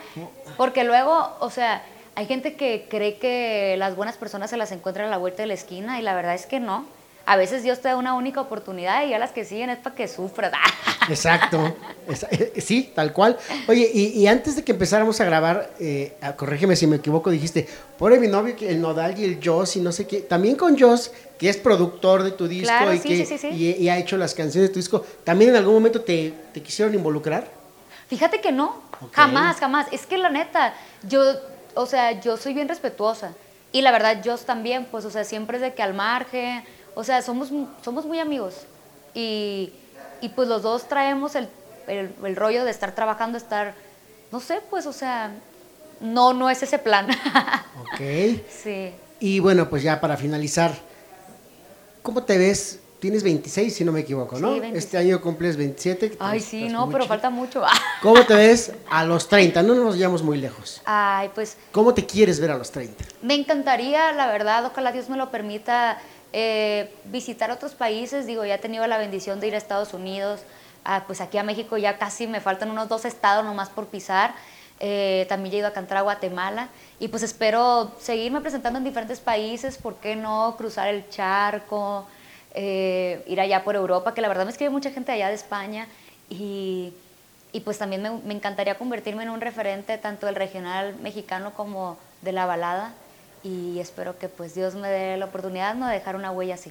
Porque 0.57 0.85
luego, 0.85 1.37
o 1.41 1.51
sea, 1.51 1.83
hay 2.15 2.27
gente 2.27 2.55
que 2.55 2.87
cree 2.89 3.17
que 3.19 3.75
las 3.79 3.97
buenas 3.97 4.17
personas 4.17 4.51
se 4.51 4.57
las 4.57 4.71
encuentran 4.73 5.07
a 5.09 5.11
la 5.11 5.17
vuelta 5.17 5.43
de 5.43 5.49
la 5.49 5.55
esquina 5.55 5.99
y 5.99 6.03
la 6.03 6.15
verdad 6.15 6.35
es 6.35 6.47
que 6.47 6.61
no. 6.61 6.85
A 7.27 7.37
veces 7.37 7.63
Dios 7.63 7.81
te 7.81 7.89
da 7.89 7.97
una 7.97 8.15
única 8.15 8.41
oportunidad 8.41 9.05
y 9.05 9.11
ya 9.11 9.19
las 9.19 9.31
que 9.33 9.45
siguen 9.45 9.71
es 9.71 9.79
para 9.79 9.95
que 9.95 10.09
sufras. 10.09 10.53
Exacto. 11.09 11.77
Esa- 12.09 12.29
eh, 12.31 12.61
Sí, 12.61 12.93
tal 12.95 13.13
cual. 13.13 13.39
Oye, 13.69 13.91
y, 13.93 14.09
y 14.21 14.27
antes 14.27 14.57
de 14.57 14.65
que 14.65 14.73
empezáramos 14.73 15.21
a 15.21 15.25
grabar, 15.25 15.71
eh, 15.81 16.15
corrígeme 16.37 16.77
si 16.77 16.87
me 16.87 16.97
equivoco, 16.97 17.31
dijiste, 17.31 17.69
por 17.99 18.19
mi 18.19 18.29
novio, 18.29 18.55
el 18.61 18.81
Nodal 18.81 19.19
y 19.19 19.25
el 19.25 19.41
Joss 19.43 19.77
y 19.77 19.81
no 19.81 19.93
sé 19.93 20.07
qué. 20.07 20.21
También 20.21 20.57
con 20.57 20.79
Joss, 20.79 21.13
que 21.39 21.49
es 21.49 21.57
productor 21.57 22.23
de 22.23 22.33
tu 22.33 22.49
disco 22.49 22.67
Claro, 22.67 22.93
y 22.95 22.99
sí, 22.99 23.09
que 23.09 23.17
sí, 23.27 23.27
sí, 23.27 23.39
sí. 23.39 23.49
Y, 23.49 23.85
y 23.85 23.89
ha 23.89 23.99
hecho 23.99 24.17
las 24.17 24.35
canciones 24.35 24.69
de 24.71 24.75
tu 24.75 24.79
disco. 24.81 25.05
¿También 25.25 25.51
en 25.51 25.57
algún 25.57 25.75
momento 25.75 26.01
te, 26.01 26.35
te 26.53 26.63
quisieron 26.63 26.95
involucrar? 26.95 27.47
Fíjate 28.09 28.41
que 28.41 28.51
no, 28.53 28.83
jamás, 29.13 29.59
jamás. 29.59 29.87
Es 29.93 30.05
que 30.07 30.19
la 30.19 30.31
neta, 30.31 30.75
yo, 31.05 31.23
o 31.75 31.87
sea, 31.87 32.21
yo 32.21 32.37
soy 32.37 32.55
bien 32.55 32.69
respetuosa. 32.69 33.33
Y 33.73 33.83
la 33.83 33.93
verdad, 33.93 34.21
Joss 34.25 34.45
también, 34.45 34.87
pues, 34.91 35.05
o 35.05 35.11
sea, 35.11 35.23
siempre 35.23 35.59
es 35.59 35.63
de 35.63 35.75
que 35.75 35.83
al 35.83 35.95
margen, 35.95 36.65
o 36.97 37.05
sea, 37.05 37.23
somos, 37.23 37.51
somos 37.85 38.05
muy 38.05 38.19
amigos. 38.19 38.55
Y, 39.15 39.73
y 40.21 40.29
pues 40.31 40.49
los 40.49 40.63
dos 40.63 40.89
traemos 40.89 41.35
el, 41.35 41.49
el, 41.87 42.15
el 42.25 42.37
rollo 42.37 42.65
de 42.65 42.71
estar 42.71 42.95
trabajando, 42.95 43.37
estar, 43.39 43.75
no 44.33 44.41
sé, 44.41 44.61
pues, 44.71 44.87
o 44.87 44.93
sea, 44.93 45.33
no, 46.01 46.33
no 46.33 46.51
es 46.51 46.63
ese 46.63 46.79
plan. 46.79 47.07
Ok. 47.93 48.01
sí. 48.63 48.93
Y 49.19 49.41
bueno, 49.41 49.69
pues 49.69 49.83
ya 49.83 50.01
para 50.01 50.17
finalizar, 50.17 50.73
¿cómo 52.03 52.23
te 52.25 52.39
ves? 52.39 52.81
Tienes 53.01 53.23
26, 53.23 53.75
si 53.75 53.85
no 53.85 53.93
me 53.93 54.01
equivoco, 54.01 54.39
¿no? 54.39 54.53
Sí, 54.55 54.61
26. 54.61 54.85
Este 54.85 54.99
año 54.99 55.21
cumples 55.23 55.57
27. 55.57 56.17
Ay, 56.21 56.39
estás- 56.39 56.51
sí, 56.51 56.57
estás 56.67 56.73
no, 56.73 56.91
pero 56.91 57.07
falta 57.07 57.31
mucho. 57.31 57.63
¿Cómo 58.03 58.23
te 58.27 58.35
ves 58.35 58.73
a 58.91 59.05
los 59.05 59.27
30? 59.29 59.63
No 59.63 59.75
nos 59.75 59.95
vayamos 59.95 60.23
muy 60.23 60.37
lejos. 60.39 60.83
Ay, 60.85 61.31
pues 61.35 61.57
¿Cómo 61.73 61.95
te 61.95 62.05
quieres 62.05 62.39
ver 62.41 62.51
a 62.51 62.59
los 62.59 62.71
30? 62.71 63.03
Me 63.23 63.35
encantaría, 63.35 64.13
la 64.13 64.27
verdad, 64.27 64.67
ojalá 64.67 64.93
Dios 64.93 65.09
me 65.09 65.17
lo 65.17 65.31
permita, 65.31 65.99
eh, 66.33 66.95
visitar 67.07 67.51
otros 67.51 67.75
países. 67.75 68.27
Digo, 68.27 68.45
ya 68.45 68.55
he 68.55 68.59
tenido 68.59 68.87
la 68.87 68.99
bendición 68.99 69.41
de 69.41 69.49
ir 69.49 69.55
a 69.55 69.59
Estados 69.59 69.95
Unidos, 69.95 70.41
pues 71.07 71.21
aquí 71.21 71.39
a 71.39 71.43
México 71.43 71.77
ya 71.77 71.99
casi 71.99 72.27
me 72.27 72.41
faltan 72.41 72.71
unos 72.71 72.89
dos 72.89 73.05
estados 73.05 73.45
nomás 73.45 73.69
por 73.69 73.87
pisar. 73.87 74.35
Eh, 74.83 75.27
también 75.29 75.55
he 75.55 75.59
ido 75.59 75.69
a 75.69 75.73
cantar 75.73 75.99
a 75.99 76.01
Guatemala 76.01 76.69
y 76.99 77.09
pues 77.09 77.23
espero 77.23 77.93
seguirme 78.01 78.41
presentando 78.41 78.79
en 78.79 78.85
diferentes 78.85 79.21
países, 79.21 79.77
¿por 79.77 79.97
qué 79.97 80.17
no? 80.17 80.55
Cruzar 80.57 80.89
el 80.89 81.07
charco, 81.11 82.07
eh, 82.55 83.23
ir 83.27 83.39
allá 83.43 83.63
por 83.63 83.77
Europa, 83.77 84.15
que 84.15 84.23
la 84.23 84.29
verdad 84.29 84.47
me 84.47 84.51
escribe 84.51 84.71
mucha 84.71 84.91
gente 84.91 85.13
allá 85.13 85.29
de 85.29 85.35
España 85.35 85.87
y, 86.31 86.95
y 87.53 87.61
pues 87.61 87.77
también 87.77 88.01
me, 88.01 88.11
me 88.11 88.33
encantaría 88.33 88.79
convertirme 88.79 89.23
en 89.25 89.29
un 89.29 89.43
referente 89.43 89.99
tanto 89.99 90.25
del 90.25 90.35
regional 90.35 90.97
mexicano 90.97 91.53
como 91.53 91.99
de 92.23 92.33
la 92.33 92.47
balada 92.47 92.95
y 93.43 93.79
espero 93.79 94.19
que 94.19 94.29
pues 94.29 94.55
Dios 94.55 94.75
me 94.75 94.89
dé 94.89 95.17
la 95.17 95.27
oportunidad 95.27 95.75
¿no? 95.75 95.87
de 95.89 95.95
dejar 95.95 96.17
una 96.17 96.31
huella 96.31 96.55
así. 96.55 96.71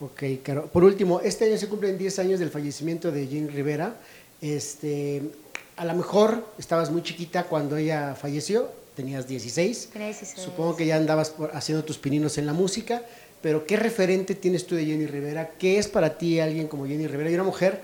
Ok, 0.00 0.22
Caro. 0.42 0.66
Por 0.66 0.84
último, 0.84 1.20
este 1.20 1.44
año 1.46 1.56
se 1.56 1.68
cumplen 1.68 1.96
10 1.98 2.18
años 2.18 2.40
del 2.40 2.50
fallecimiento 2.50 3.10
de 3.12 3.28
Jean 3.28 3.48
Rivera. 3.48 3.94
Este, 4.40 5.22
a 5.76 5.84
lo 5.84 5.94
mejor 5.94 6.46
estabas 6.58 6.90
muy 6.90 7.02
chiquita 7.02 7.44
cuando 7.44 7.76
ella 7.76 8.14
falleció, 8.14 8.70
tenías 8.96 9.26
16. 9.26 9.90
Tenía 9.92 10.08
16. 10.08 10.44
Supongo 10.44 10.76
que 10.76 10.86
ya 10.86 10.96
andabas 10.96 11.30
por- 11.30 11.54
haciendo 11.56 11.84
tus 11.84 11.98
pininos 11.98 12.38
en 12.38 12.46
la 12.46 12.52
música, 12.52 13.02
pero 13.40 13.66
¿qué 13.66 13.76
referente 13.76 14.34
tienes 14.34 14.66
tú 14.66 14.74
de 14.74 14.84
Jenny 14.84 15.06
Rivera? 15.06 15.50
¿Qué 15.58 15.78
es 15.78 15.88
para 15.88 16.18
ti 16.18 16.40
alguien 16.40 16.66
como 16.68 16.86
Jenny 16.86 17.06
Rivera? 17.06 17.30
Y 17.30 17.34
una 17.34 17.44
mujer 17.44 17.80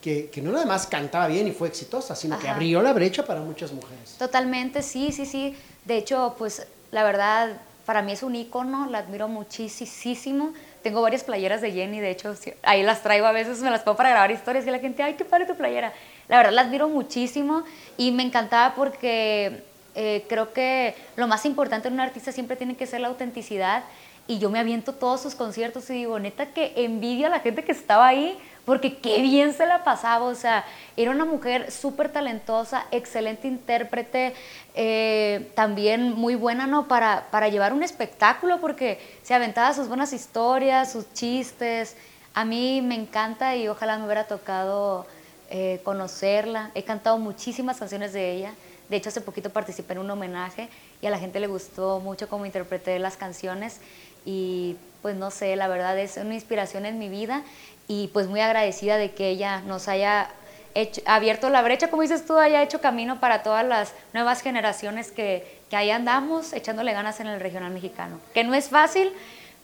que, 0.00 0.30
que 0.30 0.42
no 0.42 0.50
nada 0.52 0.66
más 0.66 0.86
cantaba 0.86 1.28
bien 1.28 1.46
y 1.46 1.52
fue 1.52 1.68
exitosa, 1.68 2.16
sino 2.16 2.38
que 2.38 2.46
Ajá. 2.48 2.56
abrió 2.56 2.82
la 2.82 2.92
brecha 2.92 3.24
para 3.24 3.40
muchas 3.40 3.72
mujeres. 3.72 4.16
Totalmente, 4.18 4.82
sí, 4.82 5.12
sí, 5.12 5.26
sí. 5.26 5.54
De 5.84 5.96
hecho, 5.96 6.34
pues 6.38 6.66
la 6.92 7.02
verdad, 7.02 7.56
para 7.84 8.02
mí 8.02 8.12
es 8.12 8.22
un 8.22 8.36
ícono, 8.36 8.86
la 8.88 8.98
admiro 8.98 9.26
muchísimo. 9.26 10.52
Tengo 10.82 11.02
varias 11.02 11.24
playeras 11.24 11.60
de 11.60 11.72
Jenny, 11.72 11.98
de 11.98 12.10
hecho, 12.10 12.34
ahí 12.62 12.82
las 12.82 13.02
traigo 13.02 13.26
a 13.26 13.32
veces, 13.32 13.60
me 13.60 13.70
las 13.70 13.82
pongo 13.82 13.96
para 13.96 14.10
grabar 14.10 14.30
historias 14.30 14.66
y 14.66 14.70
la 14.70 14.78
gente, 14.78 15.02
ay, 15.02 15.14
qué 15.14 15.24
padre 15.24 15.46
tu 15.46 15.56
playera. 15.56 15.92
La 16.28 16.36
verdad, 16.36 16.52
la 16.52 16.62
admiro 16.62 16.88
muchísimo 16.88 17.64
y 17.96 18.12
me 18.12 18.22
encantaba 18.22 18.74
porque 18.74 19.64
eh, 19.94 20.24
creo 20.28 20.52
que 20.52 20.94
lo 21.16 21.26
más 21.26 21.46
importante 21.46 21.88
en 21.88 21.94
un 21.94 22.00
artista 22.00 22.30
siempre 22.30 22.56
tiene 22.56 22.76
que 22.76 22.86
ser 22.86 23.00
la 23.00 23.08
autenticidad 23.08 23.84
y 24.28 24.38
yo 24.38 24.50
me 24.50 24.58
aviento 24.58 24.92
todos 24.92 25.20
sus 25.20 25.34
conciertos 25.34 25.88
y 25.90 25.94
digo, 25.94 26.18
neta, 26.18 26.46
que 26.46 26.72
envidia 26.76 27.26
a 27.28 27.30
la 27.30 27.40
gente 27.40 27.64
que 27.64 27.72
estaba 27.72 28.06
ahí, 28.06 28.38
porque 28.64 28.98
qué 28.98 29.20
bien 29.22 29.54
se 29.54 29.66
la 29.66 29.82
pasaba, 29.84 30.24
o 30.26 30.34
sea, 30.34 30.64
era 30.96 31.10
una 31.10 31.24
mujer 31.24 31.70
súper 31.72 32.12
talentosa, 32.12 32.86
excelente 32.90 33.48
intérprete, 33.48 34.34
eh, 34.74 35.50
también 35.54 36.12
muy 36.12 36.34
buena, 36.34 36.66
¿no? 36.66 36.86
Para, 36.86 37.26
para 37.30 37.48
llevar 37.48 37.72
un 37.72 37.82
espectáculo, 37.82 38.60
porque 38.60 39.00
se 39.22 39.34
aventaba 39.34 39.74
sus 39.74 39.88
buenas 39.88 40.12
historias, 40.12 40.92
sus 40.92 41.12
chistes, 41.12 41.96
a 42.34 42.44
mí 42.44 42.80
me 42.82 42.94
encanta 42.94 43.56
y 43.56 43.68
ojalá 43.68 43.98
me 43.98 44.04
hubiera 44.04 44.24
tocado 44.24 45.06
eh, 45.50 45.80
conocerla, 45.82 46.70
he 46.74 46.84
cantado 46.84 47.18
muchísimas 47.18 47.78
canciones 47.78 48.12
de 48.12 48.32
ella, 48.32 48.54
de 48.88 48.96
hecho 48.96 49.08
hace 49.08 49.20
poquito 49.20 49.50
participé 49.50 49.94
en 49.94 50.00
un 50.00 50.10
homenaje 50.10 50.68
y 51.00 51.06
a 51.06 51.10
la 51.10 51.18
gente 51.18 51.40
le 51.40 51.46
gustó 51.46 52.00
mucho 52.00 52.28
cómo 52.28 52.46
interpreté 52.46 52.98
las 52.98 53.16
canciones. 53.16 53.80
Y 54.24 54.76
pues 55.02 55.16
no 55.16 55.30
sé, 55.30 55.56
la 55.56 55.66
verdad 55.66 55.98
es 55.98 56.16
una 56.16 56.34
inspiración 56.34 56.86
en 56.86 56.98
mi 56.98 57.08
vida 57.08 57.42
y 57.88 58.08
pues 58.08 58.26
muy 58.26 58.40
agradecida 58.40 58.96
de 58.96 59.12
que 59.12 59.28
ella 59.28 59.60
nos 59.60 59.88
haya 59.88 60.30
hecho, 60.74 61.02
abierto 61.06 61.50
la 61.50 61.62
brecha, 61.62 61.90
como 61.90 62.02
dices 62.02 62.24
tú, 62.26 62.36
haya 62.38 62.62
hecho 62.62 62.80
camino 62.80 63.20
para 63.20 63.42
todas 63.42 63.66
las 63.66 63.92
nuevas 64.12 64.42
generaciones 64.42 65.10
que, 65.10 65.60
que 65.70 65.76
ahí 65.76 65.90
andamos 65.90 66.52
echándole 66.52 66.92
ganas 66.92 67.20
en 67.20 67.26
el 67.26 67.40
regional 67.40 67.72
mexicano. 67.72 68.18
Que 68.34 68.44
no 68.44 68.54
es 68.54 68.68
fácil, 68.68 69.12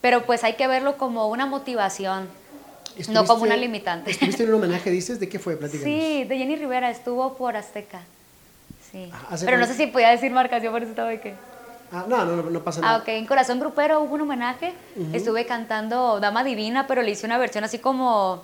pero 0.01 0.25
pues 0.25 0.43
hay 0.43 0.53
que 0.53 0.67
verlo 0.67 0.97
como 0.97 1.27
una 1.27 1.45
motivación, 1.45 2.27
no 3.09 3.25
como 3.25 3.43
una 3.43 3.57
limitante. 3.57 4.11
¿Estuviste 4.11 4.43
en 4.43 4.49
un 4.49 4.55
homenaje, 4.63 4.89
dices? 4.91 5.19
¿De 5.19 5.29
qué 5.29 5.39
fue? 5.39 5.55
Platícanos. 5.55 5.85
Sí, 5.85 6.23
de 6.25 6.37
Jenny 6.37 6.55
Rivera, 6.55 6.89
estuvo 6.89 7.35
por 7.35 7.55
Azteca. 7.55 8.01
Sí. 8.91 9.09
Ah, 9.13 9.27
¿hace 9.31 9.45
Pero 9.45 9.57
no 9.57 9.65
sé 9.65 9.75
si 9.75 9.87
podía 9.87 10.09
decir 10.09 10.31
marcas, 10.31 10.63
yo 10.63 10.71
por 10.71 10.81
eso 10.81 10.91
estaba 10.91 11.09
de 11.09 11.19
que... 11.19 11.33
Ah, 11.91 12.05
no, 12.07 12.23
no, 12.25 12.35
no, 12.37 12.49
no 12.49 12.63
pasa 12.63 12.79
Ah, 12.83 12.85
nada. 12.85 12.97
ok. 12.99 13.07
En 13.09 13.25
Corazón 13.25 13.59
Grupero 13.59 14.01
hubo 14.01 14.13
un 14.15 14.21
homenaje. 14.21 14.73
Estuve 15.13 15.45
cantando 15.45 16.19
Dama 16.19 16.43
Divina, 16.43 16.85
pero 16.87 17.01
le 17.01 17.11
hice 17.11 17.25
una 17.25 17.37
versión 17.37 17.63
así 17.63 17.79
como, 17.79 18.43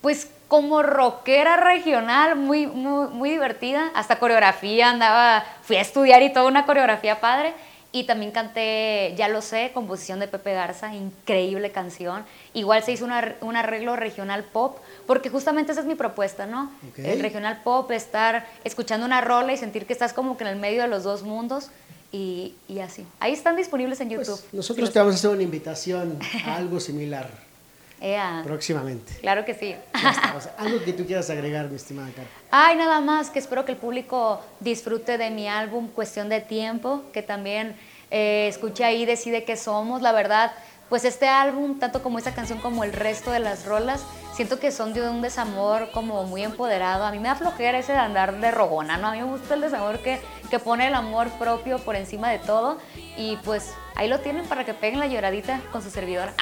pues 0.00 0.30
como 0.48 0.82
rockera 0.82 1.56
regional, 1.56 2.36
muy, 2.36 2.66
muy, 2.66 3.08
muy 3.08 3.30
divertida. 3.30 3.90
Hasta 3.94 4.18
coreografía 4.18 4.90
andaba, 4.90 5.44
fui 5.62 5.76
a 5.76 5.80
estudiar 5.80 6.22
y 6.22 6.32
toda 6.32 6.46
una 6.46 6.64
coreografía 6.66 7.20
padre. 7.20 7.52
Y 7.92 8.04
también 8.04 8.30
canté 8.30 9.14
Ya 9.16 9.26
lo 9.28 9.40
sé, 9.40 9.70
composición 9.72 10.20
de 10.20 10.28
Pepe 10.28 10.52
Garza, 10.52 10.92
increíble 10.94 11.70
canción. 11.70 12.24
Igual 12.52 12.82
se 12.82 12.92
hizo 12.92 13.04
una- 13.06 13.36
un 13.40 13.56
arreglo 13.56 13.96
regional 13.96 14.44
pop, 14.44 14.78
porque 15.06 15.30
justamente 15.30 15.72
esa 15.72 15.80
es 15.80 15.86
mi 15.86 15.94
propuesta, 15.94 16.44
¿no? 16.46 16.70
El 16.98 17.20
regional 17.20 17.60
pop, 17.64 17.90
estar 17.92 18.46
escuchando 18.64 19.06
una 19.06 19.22
rola 19.22 19.52
y 19.52 19.56
sentir 19.56 19.86
que 19.86 19.94
estás 19.94 20.12
como 20.12 20.36
que 20.36 20.44
en 20.44 20.48
el 20.50 20.56
medio 20.56 20.82
de 20.82 20.88
los 20.88 21.04
dos 21.04 21.22
mundos 21.22 21.70
y, 22.12 22.54
y 22.68 22.78
así. 22.80 23.06
Ahí 23.20 23.32
están 23.32 23.56
disponibles 23.56 24.00
en 24.00 24.08
Pues, 24.08 24.26
YouTube. 24.28 24.42
nosotros 24.52 24.88
Si 24.88 24.92
te 24.92 24.98
vamos 24.98 25.14
a 25.14 25.18
hacer 25.18 25.30
una 25.30 25.42
invitación 25.42 26.18
a 26.46 26.56
algo 26.56 26.80
similar 26.80 27.28
Ea, 28.00 28.42
próximamente. 28.44 29.14
claro 29.20 29.44
que 29.44 29.54
sí. 29.54 29.74
O 29.94 30.40
sea, 30.40 30.54
algo 30.58 30.82
que 30.84 30.92
tú 30.92 31.06
quieras 31.06 31.30
agregar, 31.30 31.68
mi 31.70 31.76
estimada 31.76 32.08
Caro. 32.14 32.28
Ay, 32.50 32.76
nada 32.76 33.00
más, 33.00 33.30
que 33.30 33.38
espero 33.38 33.64
que 33.64 33.72
el 33.72 33.78
público 33.78 34.40
disfrute 34.60 35.16
de 35.18 35.30
mi 35.30 35.48
álbum 35.48 35.88
Cuestión 35.88 36.28
de 36.28 36.40
Tiempo, 36.42 37.02
que 37.12 37.22
también 37.22 37.74
eh, 38.10 38.48
escuche 38.48 38.84
ahí, 38.84 39.06
decide 39.06 39.44
qué 39.44 39.56
somos. 39.56 40.02
La 40.02 40.12
verdad, 40.12 40.52
pues 40.90 41.04
este 41.06 41.26
álbum, 41.26 41.78
tanto 41.78 42.02
como 42.02 42.18
esta 42.18 42.34
canción 42.34 42.58
como 42.60 42.84
el 42.84 42.92
resto 42.92 43.30
de 43.32 43.40
las 43.40 43.64
rolas, 43.64 44.04
siento 44.34 44.60
que 44.60 44.70
son 44.72 44.92
de 44.92 45.00
un 45.08 45.22
desamor 45.22 45.90
como 45.92 46.22
muy 46.24 46.42
empoderado. 46.44 47.04
A 47.04 47.10
mí 47.10 47.18
me 47.18 47.28
da 47.28 47.34
flojera 47.34 47.78
ese 47.78 47.92
de 47.92 47.98
andar 47.98 48.38
de 48.40 48.50
rogona, 48.50 48.98
¿no? 48.98 49.08
A 49.08 49.12
mí 49.12 49.18
me 49.18 49.24
gusta 49.24 49.54
el 49.54 49.62
desamor 49.62 50.00
que, 50.00 50.20
que 50.48 50.58
pone 50.58 50.88
el 50.88 50.94
amor 50.94 51.28
propio 51.38 51.78
por 51.78 51.96
encima 51.96 52.30
de 52.30 52.38
todo. 52.38 52.78
Y 53.16 53.36
pues 53.44 53.72
ahí 53.94 54.08
lo 54.08 54.20
tienen 54.20 54.46
para 54.46 54.64
que 54.64 54.74
peguen 54.74 55.00
la 55.00 55.06
lloradita 55.06 55.60
con 55.72 55.82
su 55.82 55.90
servidora. 55.90 56.34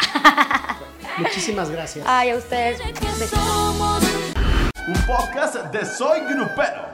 Muchísimas 1.18 1.70
gracias. 1.70 2.04
Ay, 2.08 2.30
a 2.30 2.36
ustedes. 2.36 2.80
Un 4.86 5.06
podcast 5.06 5.56
de 5.72 5.84
Soy 5.84 6.20
Grupero. 6.20 6.93